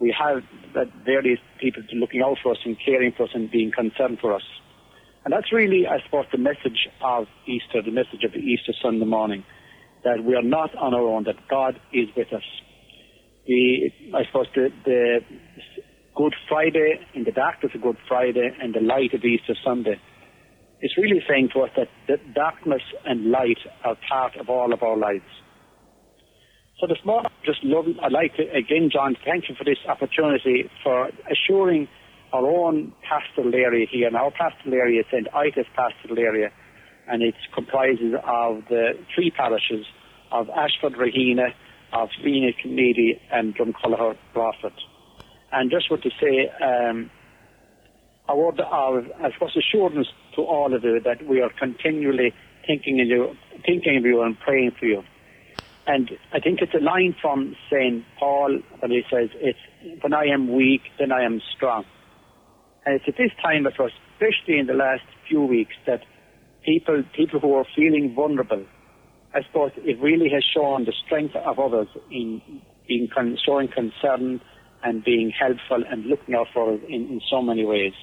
We 0.00 0.14
have 0.18 0.42
that 0.74 0.88
various 1.04 1.40
people 1.60 1.82
looking 1.94 2.22
out 2.22 2.38
for 2.42 2.52
us 2.52 2.58
and 2.64 2.76
caring 2.84 3.12
for 3.16 3.24
us 3.24 3.30
and 3.34 3.50
being 3.50 3.72
concerned 3.72 4.18
for 4.20 4.34
us. 4.34 4.42
And 5.24 5.32
that's 5.32 5.52
really, 5.52 5.86
I 5.86 6.02
suppose, 6.04 6.26
the 6.30 6.38
message 6.38 6.88
of 7.02 7.26
Easter, 7.46 7.82
the 7.82 7.90
message 7.90 8.22
of 8.24 8.32
the 8.32 8.38
Easter 8.38 8.72
Sunday 8.80 9.04
morning, 9.04 9.44
that 10.04 10.22
we 10.24 10.34
are 10.36 10.42
not 10.42 10.74
on 10.76 10.94
our 10.94 11.02
own, 11.02 11.24
that 11.24 11.36
God 11.50 11.80
is 11.92 12.08
with 12.16 12.32
us. 12.32 12.44
The, 13.46 13.90
I 14.14 14.24
suppose 14.26 14.46
the, 14.54 14.68
the 14.84 15.20
Good 16.14 16.34
Friday, 16.48 17.00
in 17.14 17.24
the 17.24 17.32
darkness 17.32 17.72
of 17.74 17.82
Good 17.82 17.98
Friday, 18.06 18.50
and 18.60 18.74
the 18.74 18.80
light 18.80 19.14
of 19.14 19.24
Easter 19.24 19.54
Sunday, 19.64 20.00
is 20.80 20.92
really 20.96 21.22
saying 21.28 21.50
to 21.54 21.62
us 21.62 21.70
that, 21.76 21.88
that 22.08 22.34
darkness 22.34 22.82
and 23.04 23.30
light 23.30 23.58
are 23.84 23.96
part 24.08 24.36
of 24.36 24.48
all 24.48 24.72
of 24.72 24.82
our 24.82 24.96
lives. 24.96 25.24
So 26.80 26.86
this 26.86 27.04
morning, 27.04 27.28
just 27.44 27.64
love, 27.64 27.86
I'd 28.04 28.12
like 28.12 28.36
to, 28.36 28.42
again, 28.54 28.88
John, 28.92 29.16
thank 29.24 29.48
you 29.48 29.56
for 29.56 29.64
this 29.64 29.78
opportunity 29.88 30.70
for 30.84 31.10
assuring 31.28 31.88
our 32.32 32.46
own 32.46 32.92
pastoral 33.02 33.52
area 33.52 33.84
here. 33.90 34.06
And 34.06 34.14
our 34.14 34.30
pastoral 34.30 34.74
area 34.74 35.00
is 35.00 35.06
St. 35.10 35.26
Ita's 35.26 35.66
pastoral 35.74 36.20
area, 36.20 36.52
and 37.08 37.20
it 37.20 37.34
comprises 37.52 38.14
of 38.24 38.62
the 38.68 38.92
three 39.12 39.32
parishes 39.32 39.86
of 40.30 40.48
Ashford, 40.50 40.92
Raheenagh, 40.92 41.52
of 41.94 42.10
Phoenix, 42.22 42.58
Meady, 42.64 43.20
and 43.32 43.56
Drumcollogher, 43.56 44.16
Broadford. 44.32 44.74
And 45.50 45.72
just 45.72 45.90
want 45.90 46.04
to 46.04 46.10
say, 46.20 46.48
um, 46.62 47.10
our, 48.28 48.54
our, 48.62 49.00
I 49.20 49.32
suppose, 49.32 49.56
assurance 49.56 50.06
to 50.36 50.42
all 50.42 50.72
of 50.72 50.84
you 50.84 51.00
that 51.04 51.26
we 51.26 51.40
are 51.40 51.50
continually 51.58 52.32
thinking 52.68 53.00
of 53.00 53.08
you, 53.08 53.34
thinking 53.66 53.96
of 53.96 54.04
you 54.04 54.22
and 54.22 54.38
praying 54.38 54.76
for 54.78 54.86
you. 54.86 55.02
And 55.88 56.10
I 56.34 56.38
think 56.38 56.60
it's 56.60 56.74
a 56.74 56.84
line 56.84 57.16
from 57.20 57.56
St. 57.72 58.04
Paul 58.18 58.60
when 58.80 58.90
he 58.90 59.00
says, 59.10 59.30
it's, 59.36 59.58
when 60.02 60.12
I 60.12 60.26
am 60.26 60.54
weak, 60.54 60.82
then 60.98 61.10
I 61.12 61.22
am 61.22 61.40
strong. 61.56 61.84
And 62.84 62.94
it's 62.96 63.06
at 63.08 63.14
this 63.16 63.30
time, 63.42 63.66
especially 63.66 64.58
in 64.58 64.66
the 64.66 64.74
last 64.74 65.02
few 65.26 65.40
weeks, 65.40 65.72
that 65.86 66.02
people, 66.62 67.02
people 67.16 67.40
who 67.40 67.54
are 67.54 67.64
feeling 67.74 68.12
vulnerable, 68.14 68.66
I 69.34 69.40
suppose 69.46 69.70
it 69.78 69.98
really 69.98 70.28
has 70.28 70.44
shown 70.54 70.84
the 70.84 70.92
strength 71.06 71.34
of 71.34 71.58
others 71.58 71.88
in 72.10 72.42
being 72.86 73.08
con- 73.14 73.38
showing 73.44 73.68
concern 73.68 74.42
and 74.84 75.02
being 75.02 75.30
helpful 75.30 75.82
and 75.90 76.04
looking 76.04 76.34
out 76.34 76.48
for 76.52 76.74
us 76.74 76.80
in, 76.86 77.08
in 77.08 77.20
so 77.30 77.40
many 77.40 77.64
ways. 77.64 77.94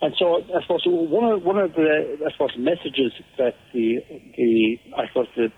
And 0.00 0.14
so, 0.18 0.42
I 0.42 0.60
suppose 0.62 0.82
one 0.86 1.32
of 1.32 1.42
one 1.42 1.56
of 1.56 1.72
the 1.74 2.18
I 2.26 2.32
suppose 2.32 2.50
messages 2.58 3.12
that 3.38 3.54
the 3.72 4.00
the 4.36 4.76
I 4.96 5.06
suppose 5.08 5.28
the, 5.36 5.52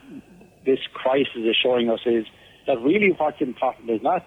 this 0.67 0.81
crisis 0.93 1.29
is 1.37 1.57
showing 1.63 1.89
us 1.89 2.01
is 2.05 2.27
that 2.67 2.79
really 2.81 3.15
what's 3.17 3.41
important 3.41 3.89
is 3.91 4.01
not 4.03 4.27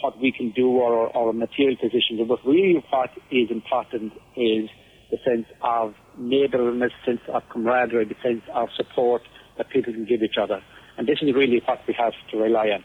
what 0.00 0.18
we 0.20 0.32
can 0.32 0.50
do 0.50 0.68
or 0.68 1.16
our 1.16 1.32
material 1.32 1.76
positions, 1.76 2.20
but 2.28 2.38
really 2.44 2.84
what 2.90 3.10
is 3.30 3.50
important 3.50 4.12
is 4.36 4.68
the 5.10 5.18
sense 5.24 5.46
of 5.62 5.94
neighbourliness, 6.18 6.90
the 7.06 7.12
sense 7.12 7.20
of 7.28 7.42
camaraderie, 7.50 8.06
the 8.06 8.16
sense 8.22 8.42
of 8.52 8.68
support 8.76 9.22
that 9.58 9.70
people 9.70 9.92
can 9.92 10.04
give 10.04 10.22
each 10.22 10.36
other. 10.40 10.60
And 10.98 11.06
this 11.06 11.18
is 11.22 11.34
really 11.34 11.62
what 11.64 11.80
we 11.86 11.94
have 11.94 12.14
to 12.32 12.36
rely 12.36 12.68
on. 12.68 12.84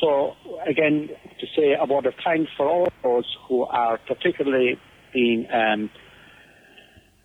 So 0.00 0.34
again, 0.66 1.08
to 1.40 1.46
say 1.56 1.74
a 1.78 1.84
word 1.84 2.06
of 2.06 2.14
thanks 2.24 2.50
for 2.56 2.68
all 2.68 2.88
those 3.02 3.24
who 3.48 3.64
are 3.64 3.98
particularly 4.06 4.78
being 5.12 5.46
um, 5.52 5.90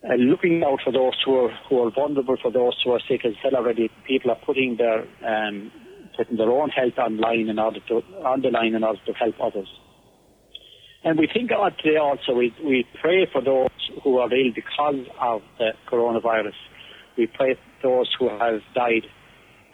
uh, 0.03 0.15
looking 0.15 0.63
out 0.63 0.79
for 0.83 0.93
those 0.93 1.15
who 1.25 1.35
are 1.35 1.51
who 1.67 1.83
are 1.83 1.91
vulnerable, 1.91 2.37
for 2.41 2.51
those 2.51 2.75
who 2.83 2.91
are 2.91 3.01
sick. 3.07 3.25
As 3.25 3.33
I 3.39 3.43
said 3.43 3.53
already, 3.53 3.89
people 4.07 4.31
are 4.31 4.39
putting 4.45 4.77
their 4.77 5.01
um, 5.25 5.71
putting 6.15 6.37
their 6.37 6.51
own 6.51 6.69
health 6.69 6.97
online 6.97 7.49
in 7.49 7.59
order 7.59 7.79
to 7.89 7.95
on 8.23 8.41
the 8.41 8.49
line 8.49 8.75
in 8.75 8.83
order 8.83 8.99
to 9.05 9.13
help 9.13 9.35
others. 9.41 9.67
And 11.03 11.17
we 11.17 11.29
think 11.33 11.51
about 11.51 11.77
today 11.83 11.97
also 11.97 12.33
we 12.33 12.53
we 12.63 12.85
pray 13.01 13.27
for 13.31 13.41
those 13.41 13.69
who 14.03 14.17
are 14.19 14.33
ill 14.33 14.51
because 14.53 15.05
of 15.19 15.41
the 15.57 15.71
coronavirus. 15.89 16.55
We 17.17 17.27
pray 17.27 17.55
for 17.55 17.89
those 17.89 18.15
who 18.17 18.29
have 18.29 18.61
died, 18.73 19.05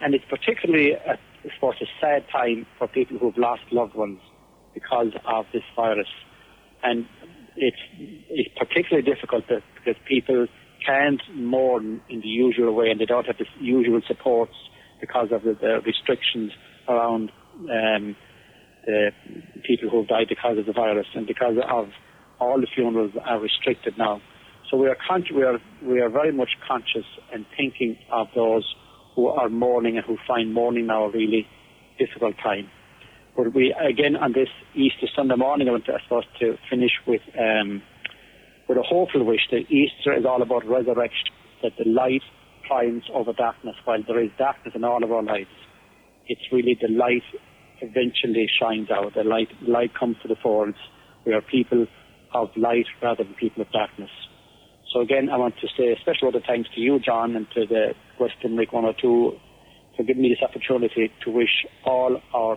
and 0.00 0.14
it's 0.14 0.24
particularly 0.28 0.92
a, 0.92 1.12
I 1.12 1.54
suppose 1.54 1.74
a 1.80 1.86
sad 2.00 2.24
time 2.32 2.66
for 2.78 2.88
people 2.88 3.18
who've 3.18 3.38
lost 3.38 3.62
loved 3.70 3.94
ones 3.94 4.20
because 4.74 5.12
of 5.24 5.46
this 5.52 5.62
virus, 5.76 6.08
and 6.82 7.06
it's 7.56 7.76
it's 8.28 8.50
particularly 8.56 9.02
difficult 9.02 9.44
because 9.48 10.00
people 10.06 10.46
can't 10.84 11.20
mourn 11.34 12.00
in 12.08 12.20
the 12.20 12.28
usual 12.28 12.74
way 12.74 12.90
and 12.90 13.00
they 13.00 13.06
don't 13.06 13.26
have 13.26 13.38
the 13.38 13.46
usual 13.60 14.00
supports 14.06 14.54
because 15.00 15.28
of 15.32 15.42
the, 15.42 15.54
the 15.60 15.80
restrictions 15.84 16.52
around 16.88 17.30
um, 17.70 18.16
the 18.86 19.10
people 19.66 19.88
who 19.90 19.98
have 19.98 20.08
died 20.08 20.26
because 20.28 20.58
of 20.58 20.66
the 20.66 20.72
virus 20.72 21.06
and 21.14 21.26
because 21.26 21.56
of 21.68 21.88
all 22.38 22.60
the 22.60 22.68
funerals 22.74 23.12
are 23.24 23.40
restricted 23.40 23.96
now. 23.98 24.20
So 24.70 24.76
we 24.76 24.88
are 24.88 24.96
con- 25.08 25.24
we 25.34 25.42
are 25.42 25.58
we 25.82 26.00
are 26.00 26.08
very 26.08 26.32
much 26.32 26.50
conscious 26.66 27.06
and 27.32 27.46
thinking 27.56 27.96
of 28.10 28.28
those 28.34 28.64
who 29.14 29.28
are 29.28 29.48
mourning 29.48 29.96
and 29.96 30.04
who 30.04 30.18
find 30.26 30.52
mourning 30.52 30.86
now 30.86 31.04
a 31.04 31.10
really 31.10 31.46
difficult 31.98 32.36
time. 32.42 32.68
But 33.36 33.52
we 33.54 33.74
again 33.78 34.16
on 34.16 34.32
this 34.32 34.48
Easter 34.74 35.06
Sunday 35.14 35.36
morning, 35.36 35.68
I 35.68 35.72
want 35.72 35.84
to, 35.86 35.92
I 35.92 36.20
to 36.40 36.56
finish 36.70 36.92
with 37.06 37.20
um, 37.38 37.82
with 38.66 38.78
a 38.78 38.82
hopeful 38.82 39.24
wish 39.24 39.42
that 39.50 39.70
Easter 39.70 40.14
is 40.16 40.24
all 40.24 40.40
about 40.40 40.66
resurrection, 40.66 41.28
that 41.62 41.72
the 41.78 41.84
light 41.84 42.22
triumphs 42.66 43.06
over 43.12 43.34
darkness. 43.34 43.76
While 43.84 44.02
there 44.06 44.24
is 44.24 44.30
darkness 44.38 44.74
in 44.74 44.84
all 44.84 45.04
of 45.04 45.12
our 45.12 45.22
lives, 45.22 45.50
it's 46.26 46.40
really 46.50 46.78
the 46.80 46.88
light 46.88 47.22
eventually 47.82 48.48
shines 48.58 48.90
out. 48.90 49.14
The 49.14 49.24
light, 49.24 49.48
light 49.60 49.92
comes 49.94 50.16
to 50.22 50.28
the 50.28 50.36
folds. 50.42 50.78
We 51.26 51.34
are 51.34 51.42
people 51.42 51.86
of 52.32 52.48
light 52.56 52.86
rather 53.02 53.22
than 53.22 53.34
people 53.34 53.60
of 53.62 53.70
darkness. 53.70 54.10
So 54.94 55.00
again, 55.00 55.28
I 55.28 55.36
want 55.36 55.56
to 55.60 55.68
say 55.76 55.92
a 55.92 56.00
special 56.00 56.28
word 56.28 56.36
of 56.36 56.44
thanks 56.46 56.70
to 56.74 56.80
you, 56.80 56.98
John, 57.00 57.36
and 57.36 57.46
to 57.54 57.66
the 57.66 57.94
West 58.18 58.34
Limerick 58.42 58.72
102 58.72 59.38
for 59.96 60.02
giving 60.04 60.22
me 60.22 60.30
this 60.30 60.42
opportunity 60.42 61.12
to 61.24 61.30
wish 61.30 61.66
all 61.84 62.20
our 62.32 62.56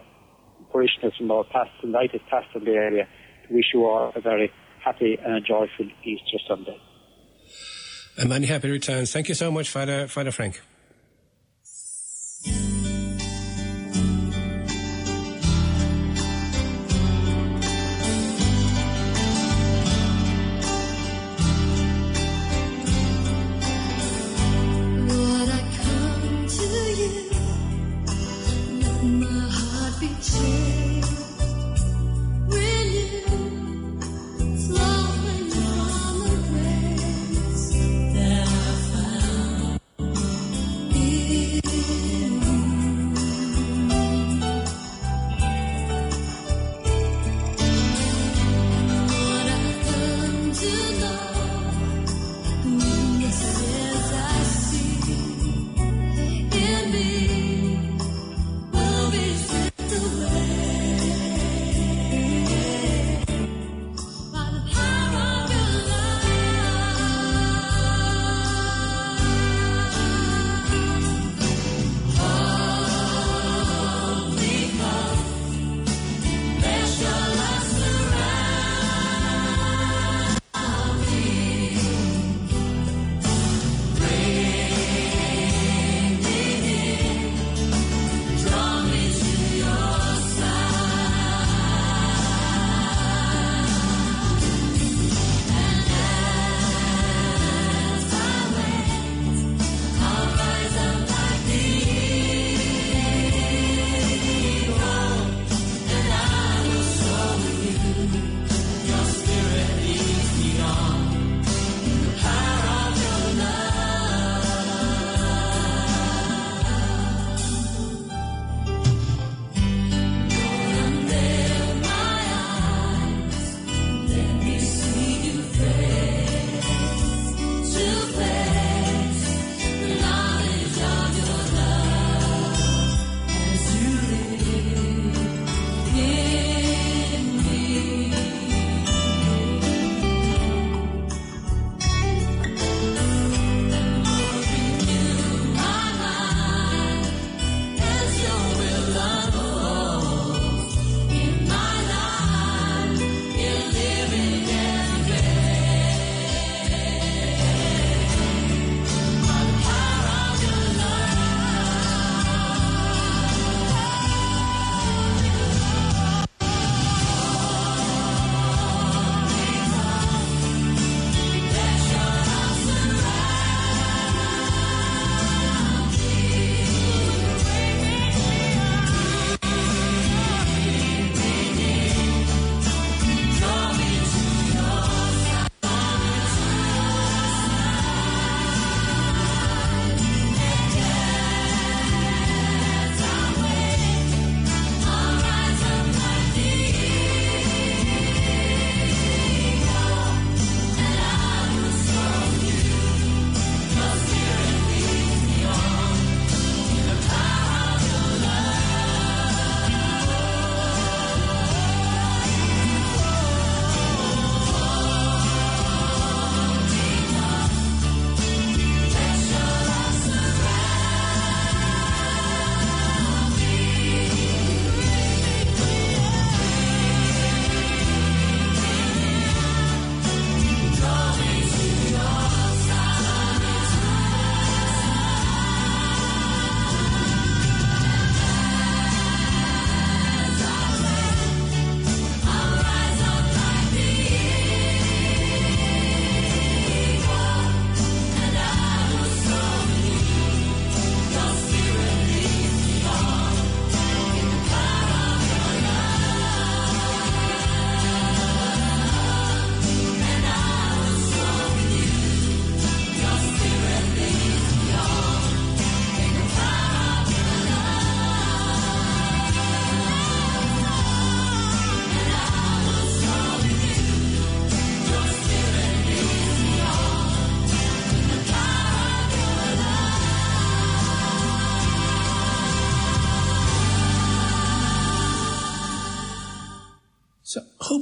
parishioners 0.71 1.13
from 1.17 1.31
our 1.31 1.43
past 1.45 1.71
and 1.81 1.91
latest 1.91 2.23
the 2.29 2.71
area 2.71 3.07
to 3.47 3.53
wish 3.53 3.65
you 3.73 3.85
all 3.85 4.11
a 4.15 4.21
very 4.21 4.51
happy 4.83 5.17
and 5.23 5.35
a 5.35 5.41
joyful 5.41 5.87
Easter 6.03 6.37
Sunday. 6.47 6.79
And 8.17 8.29
many 8.29 8.47
happy 8.47 8.69
returns. 8.69 9.11
Thank 9.11 9.29
you 9.29 9.35
so 9.35 9.51
much, 9.51 9.69
Father, 9.69 10.07
Father 10.07 10.31
Frank. 10.31 10.61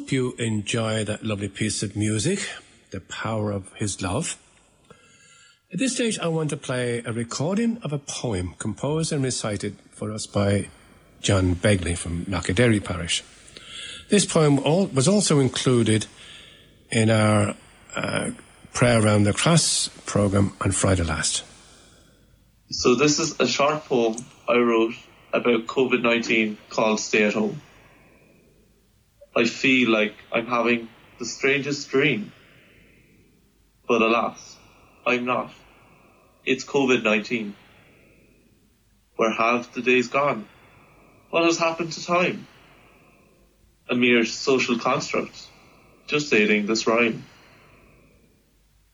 Hope 0.08 0.14
you 0.14 0.36
enjoy 0.40 1.04
that 1.04 1.22
lovely 1.22 1.50
piece 1.50 1.84
of 1.84 1.94
music, 1.98 2.40
The 2.92 3.02
Power 3.02 3.52
of 3.52 3.74
His 3.74 4.02
Love. 4.02 4.38
At 5.74 5.80
this 5.80 5.96
stage, 5.96 6.18
I 6.20 6.30
want 6.30 6.50
to 6.52 6.56
play 6.56 7.02
a 7.06 7.12
recording 7.12 7.78
of 7.84 7.92
a 7.92 7.98
poem 7.98 8.56
composed 8.58 9.12
and 9.12 9.22
recited 9.22 9.76
for 9.92 10.14
us 10.14 10.26
by 10.26 10.70
John 11.20 11.56
Begley 11.56 11.98
from 11.98 12.24
Knockaderry 12.24 12.82
Parish. 12.82 13.22
This 14.08 14.26
poem 14.26 14.60
all, 14.60 14.86
was 14.86 15.10
also 15.10 15.42
included 15.42 16.06
in 16.90 17.10
our 17.10 17.58
uh, 17.94 18.32
Prayer 18.74 19.04
Around 19.04 19.24
the 19.24 19.34
Cross 19.34 19.90
program 20.06 20.54
on 20.62 20.72
Friday 20.72 21.04
last. 21.04 21.44
So, 22.72 22.96
this 22.96 23.20
is 23.20 23.38
a 23.42 23.48
short 23.48 23.84
poem 23.84 24.16
I 24.48 24.56
wrote 24.56 24.94
about 25.34 25.68
COVID 25.68 26.02
19 26.02 26.58
called 26.70 27.02
Stay 27.02 27.26
at 27.26 27.34
Home. 27.34 27.62
I 29.38 29.46
feel 29.46 29.92
like 29.92 30.16
I'm 30.34 30.48
having 30.48 30.90
the 31.20 31.26
strangest 31.26 31.92
dream. 31.92 32.32
But 33.88 34.02
alas, 34.02 34.58
I'm 35.06 35.26
not. 35.26 35.52
It's 36.44 36.66
COVID 36.66 37.04
19. 37.04 37.56
Where 39.16 39.32
have 39.32 39.72
the 39.76 39.84
days 39.84 40.08
gone? 40.08 40.48
What 41.30 41.44
has 41.44 41.60
happened 41.60 41.92
to 41.92 42.04
time? 42.04 42.48
A 43.88 43.96
mere 43.96 44.26
social 44.26 44.80
construct, 44.80 45.46
just 46.08 46.34
aiding 46.34 46.66
this 46.66 46.88
rhyme. 46.88 47.24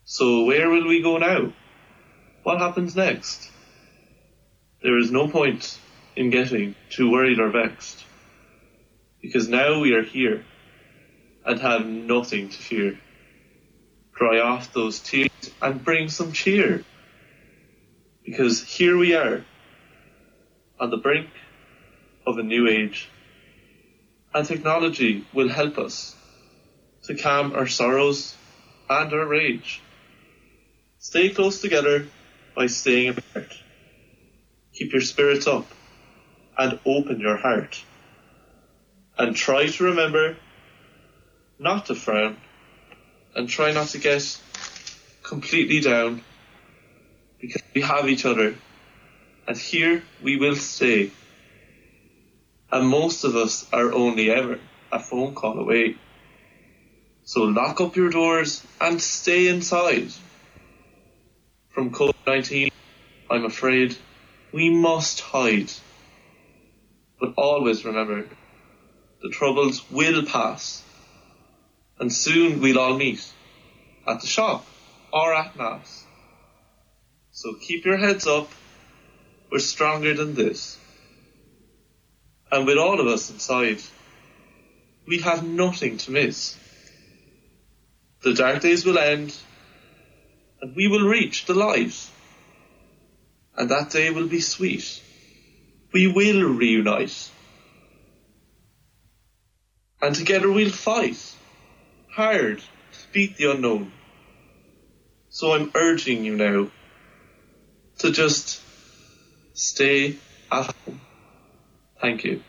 So 0.04 0.44
where 0.44 0.68
will 0.68 0.86
we 0.86 1.00
go 1.00 1.16
now? 1.16 1.54
What 2.42 2.58
happens 2.58 2.94
next? 2.94 3.50
There 4.82 4.98
is 4.98 5.10
no 5.10 5.26
point 5.26 5.78
in 6.16 6.28
getting 6.28 6.74
too 6.90 7.10
worried 7.10 7.40
or 7.40 7.48
vexed 7.48 8.04
because 9.24 9.48
now 9.48 9.80
we 9.80 9.94
are 9.94 10.02
here 10.02 10.44
and 11.46 11.58
have 11.58 11.86
nothing 11.86 12.50
to 12.50 12.58
fear. 12.58 13.00
Dry 14.14 14.38
off 14.40 14.74
those 14.74 15.00
tears 15.00 15.30
and 15.62 15.82
bring 15.82 16.10
some 16.10 16.32
cheer, 16.32 16.84
because 18.22 18.62
here 18.62 18.98
we 18.98 19.14
are 19.14 19.42
on 20.78 20.90
the 20.90 20.98
brink 20.98 21.30
of 22.26 22.36
a 22.36 22.42
new 22.42 22.68
age, 22.68 23.08
and 24.34 24.46
technology 24.46 25.26
will 25.32 25.48
help 25.48 25.78
us 25.78 26.14
to 27.04 27.16
calm 27.16 27.54
our 27.54 27.66
sorrows 27.66 28.36
and 28.90 29.10
our 29.10 29.26
rage. 29.26 29.80
Stay 30.98 31.30
close 31.30 31.62
together 31.62 32.08
by 32.54 32.66
staying 32.66 33.16
apart. 33.16 33.54
Keep 34.74 34.92
your 34.92 35.00
spirits 35.00 35.46
up 35.46 35.66
and 36.58 36.78
open 36.84 37.20
your 37.20 37.38
heart 37.38 37.82
and 39.18 39.36
try 39.36 39.66
to 39.66 39.84
remember 39.84 40.36
not 41.58 41.86
to 41.86 41.94
frown 41.94 42.36
and 43.34 43.48
try 43.48 43.72
not 43.72 43.88
to 43.88 43.98
get 43.98 44.40
completely 45.22 45.80
down 45.80 46.22
because 47.40 47.62
we 47.74 47.80
have 47.80 48.08
each 48.08 48.24
other 48.24 48.54
and 49.46 49.56
here 49.56 50.02
we 50.22 50.36
will 50.36 50.56
stay. 50.56 51.10
And 52.72 52.88
most 52.88 53.24
of 53.24 53.36
us 53.36 53.66
are 53.72 53.92
only 53.92 54.30
ever 54.30 54.58
a 54.90 54.98
phone 54.98 55.34
call 55.34 55.58
away. 55.58 55.96
So 57.24 57.42
lock 57.42 57.80
up 57.80 57.96
your 57.96 58.10
doors 58.10 58.64
and 58.80 59.00
stay 59.00 59.48
inside. 59.48 60.08
From 61.70 61.90
COVID-19, 61.90 62.72
I'm 63.30 63.44
afraid 63.44 63.96
we 64.52 64.70
must 64.70 65.20
hide. 65.20 65.70
But 67.20 67.34
always 67.36 67.84
remember 67.84 68.26
the 69.24 69.30
troubles 69.30 69.90
will 69.90 70.22
pass. 70.26 70.82
And 71.98 72.12
soon 72.12 72.60
we'll 72.60 72.78
all 72.78 72.98
meet 72.98 73.26
at 74.06 74.20
the 74.20 74.26
shop 74.26 74.66
or 75.10 75.34
at 75.34 75.56
Mass. 75.56 76.04
So 77.32 77.54
keep 77.54 77.86
your 77.86 77.96
heads 77.96 78.26
up. 78.26 78.50
We're 79.50 79.60
stronger 79.60 80.12
than 80.12 80.34
this. 80.34 80.76
And 82.52 82.66
with 82.66 82.76
all 82.76 83.00
of 83.00 83.06
us 83.06 83.30
inside, 83.30 83.80
we 85.06 85.20
have 85.20 85.42
nothing 85.42 85.96
to 85.98 86.10
miss. 86.10 86.58
The 88.22 88.34
dark 88.34 88.60
days 88.60 88.84
will 88.84 88.98
end 88.98 89.34
and 90.60 90.76
we 90.76 90.86
will 90.86 91.08
reach 91.08 91.46
the 91.46 91.54
light. 91.54 92.10
And 93.56 93.70
that 93.70 93.88
day 93.88 94.10
will 94.10 94.28
be 94.28 94.40
sweet. 94.40 95.00
We 95.94 96.08
will 96.08 96.42
reunite 96.52 97.30
and 100.02 100.14
together 100.14 100.50
we'll 100.50 100.70
fight 100.70 101.34
hard 102.10 102.58
to 102.58 103.12
beat 103.12 103.36
the 103.36 103.50
unknown. 103.50 103.92
So 105.30 105.52
I'm 105.52 105.70
urging 105.74 106.24
you 106.24 106.36
now 106.36 106.70
to 107.98 108.12
just 108.12 108.60
stay 109.54 110.16
at 110.50 110.74
home. 110.84 111.00
Thank 112.00 112.24
you. 112.24 112.42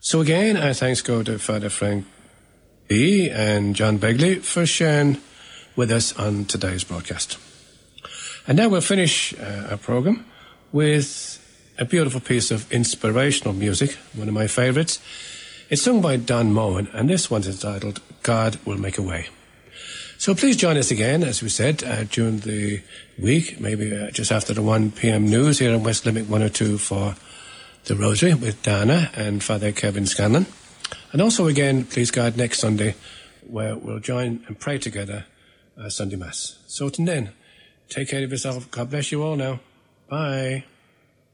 So 0.00 0.20
again, 0.20 0.56
our 0.56 0.74
thanks 0.74 1.02
go 1.02 1.22
to 1.22 1.38
Father 1.38 1.70
Frank 1.70 2.06
B. 2.88 3.30
and 3.30 3.76
John 3.76 3.98
Begley 3.98 4.42
for 4.42 4.66
sharing 4.66 5.18
with 5.76 5.90
us 5.90 6.18
on 6.18 6.44
today's 6.46 6.84
broadcast. 6.84 7.38
And 8.46 8.56
now 8.56 8.68
we'll 8.68 8.80
finish 8.80 9.32
uh, 9.38 9.68
our 9.70 9.76
program 9.76 10.26
with 10.72 11.39
a 11.80 11.84
beautiful 11.86 12.20
piece 12.20 12.50
of 12.50 12.70
inspirational 12.70 13.54
music, 13.54 13.96
one 14.14 14.28
of 14.28 14.34
my 14.34 14.46
favorites. 14.46 15.00
It's 15.70 15.80
sung 15.80 16.02
by 16.02 16.18
Don 16.18 16.52
Moen, 16.52 16.88
and 16.92 17.08
this 17.08 17.30
one's 17.30 17.48
entitled 17.48 18.02
God 18.22 18.58
Will 18.66 18.76
Make 18.76 18.98
a 18.98 19.02
Way. 19.02 19.28
So 20.18 20.34
please 20.34 20.58
join 20.58 20.76
us 20.76 20.90
again, 20.90 21.22
as 21.22 21.42
we 21.42 21.48
said, 21.48 21.82
uh, 21.82 22.04
during 22.04 22.40
the 22.40 22.82
week, 23.18 23.58
maybe 23.58 23.96
uh, 23.96 24.10
just 24.10 24.30
after 24.30 24.52
the 24.52 24.60
1 24.60 24.90
p.m. 24.90 25.24
news 25.24 25.58
here 25.58 25.72
in 25.72 25.82
West 25.82 26.04
Limerick 26.04 26.28
102 26.28 26.76
for 26.76 27.16
the 27.84 27.96
Rosary 27.96 28.34
with 28.34 28.62
Dana 28.62 29.10
and 29.14 29.42
Father 29.42 29.72
Kevin 29.72 30.04
Scanlon. 30.04 30.44
And 31.12 31.22
also 31.22 31.46
again, 31.46 31.84
please 31.84 32.10
God, 32.10 32.36
next 32.36 32.58
Sunday, 32.58 32.94
where 33.46 33.74
we'll 33.74 34.00
join 34.00 34.44
and 34.46 34.60
pray 34.60 34.76
together 34.76 35.24
uh, 35.80 35.88
Sunday 35.88 36.16
Mass. 36.16 36.58
So 36.66 36.90
till 36.90 37.06
then, 37.06 37.30
take 37.88 38.10
care 38.10 38.22
of 38.22 38.30
yourself. 38.30 38.70
God 38.70 38.90
bless 38.90 39.10
you 39.10 39.22
all 39.22 39.36
now. 39.36 39.60
Bye. 40.10 40.64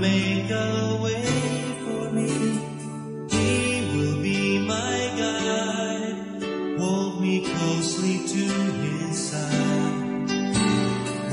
Make 0.00 0.50
a 0.50 0.98
way 1.02 1.22
for 1.84 2.10
me. 2.10 2.30
He 3.30 3.82
will 3.94 4.22
be 4.22 4.58
my 4.66 5.12
guide. 5.18 6.78
Hold 6.80 7.20
me 7.20 7.44
closely 7.44 8.26
to 8.26 8.44
his 8.84 9.30
side 9.30 10.30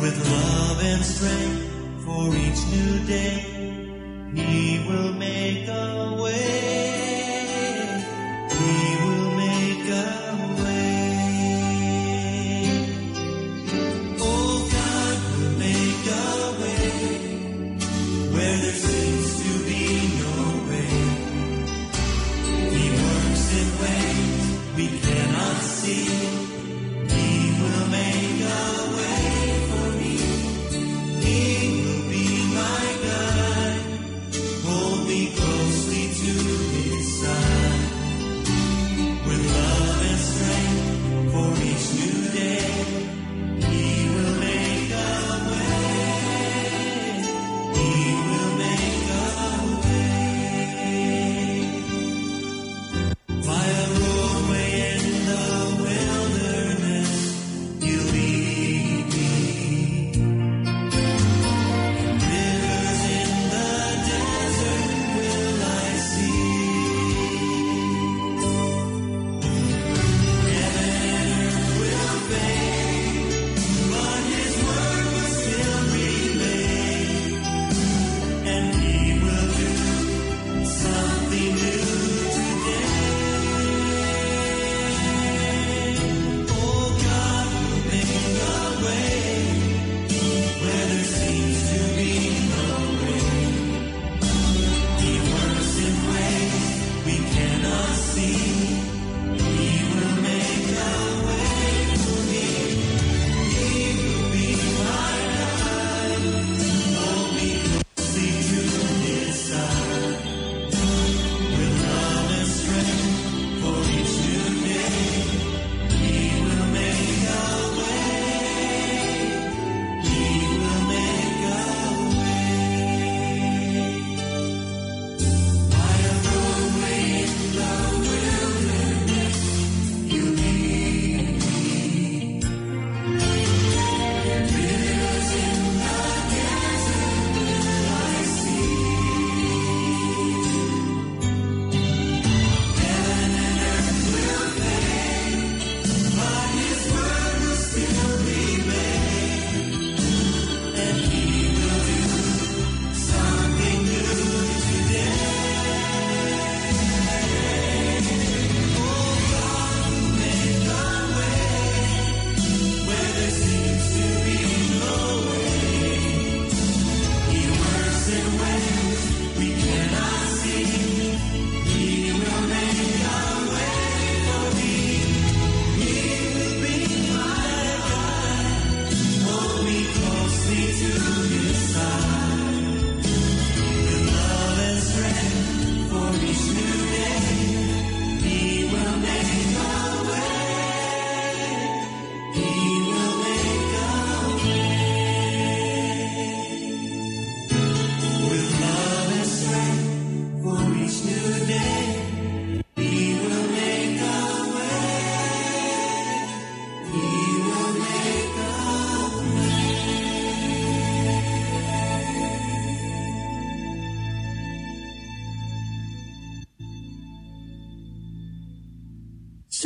with 0.01 0.17
love 0.29 0.83
and 0.83 1.05
strength 1.05 2.03
for 2.03 2.35
each 2.35 2.61
new 2.75 3.05
day. 3.07 3.45
He 4.35 4.85
will 4.85 5.13
make 5.13 5.69
a. 5.69 6.16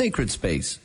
Sacred 0.02 0.32
Space. 0.32 0.82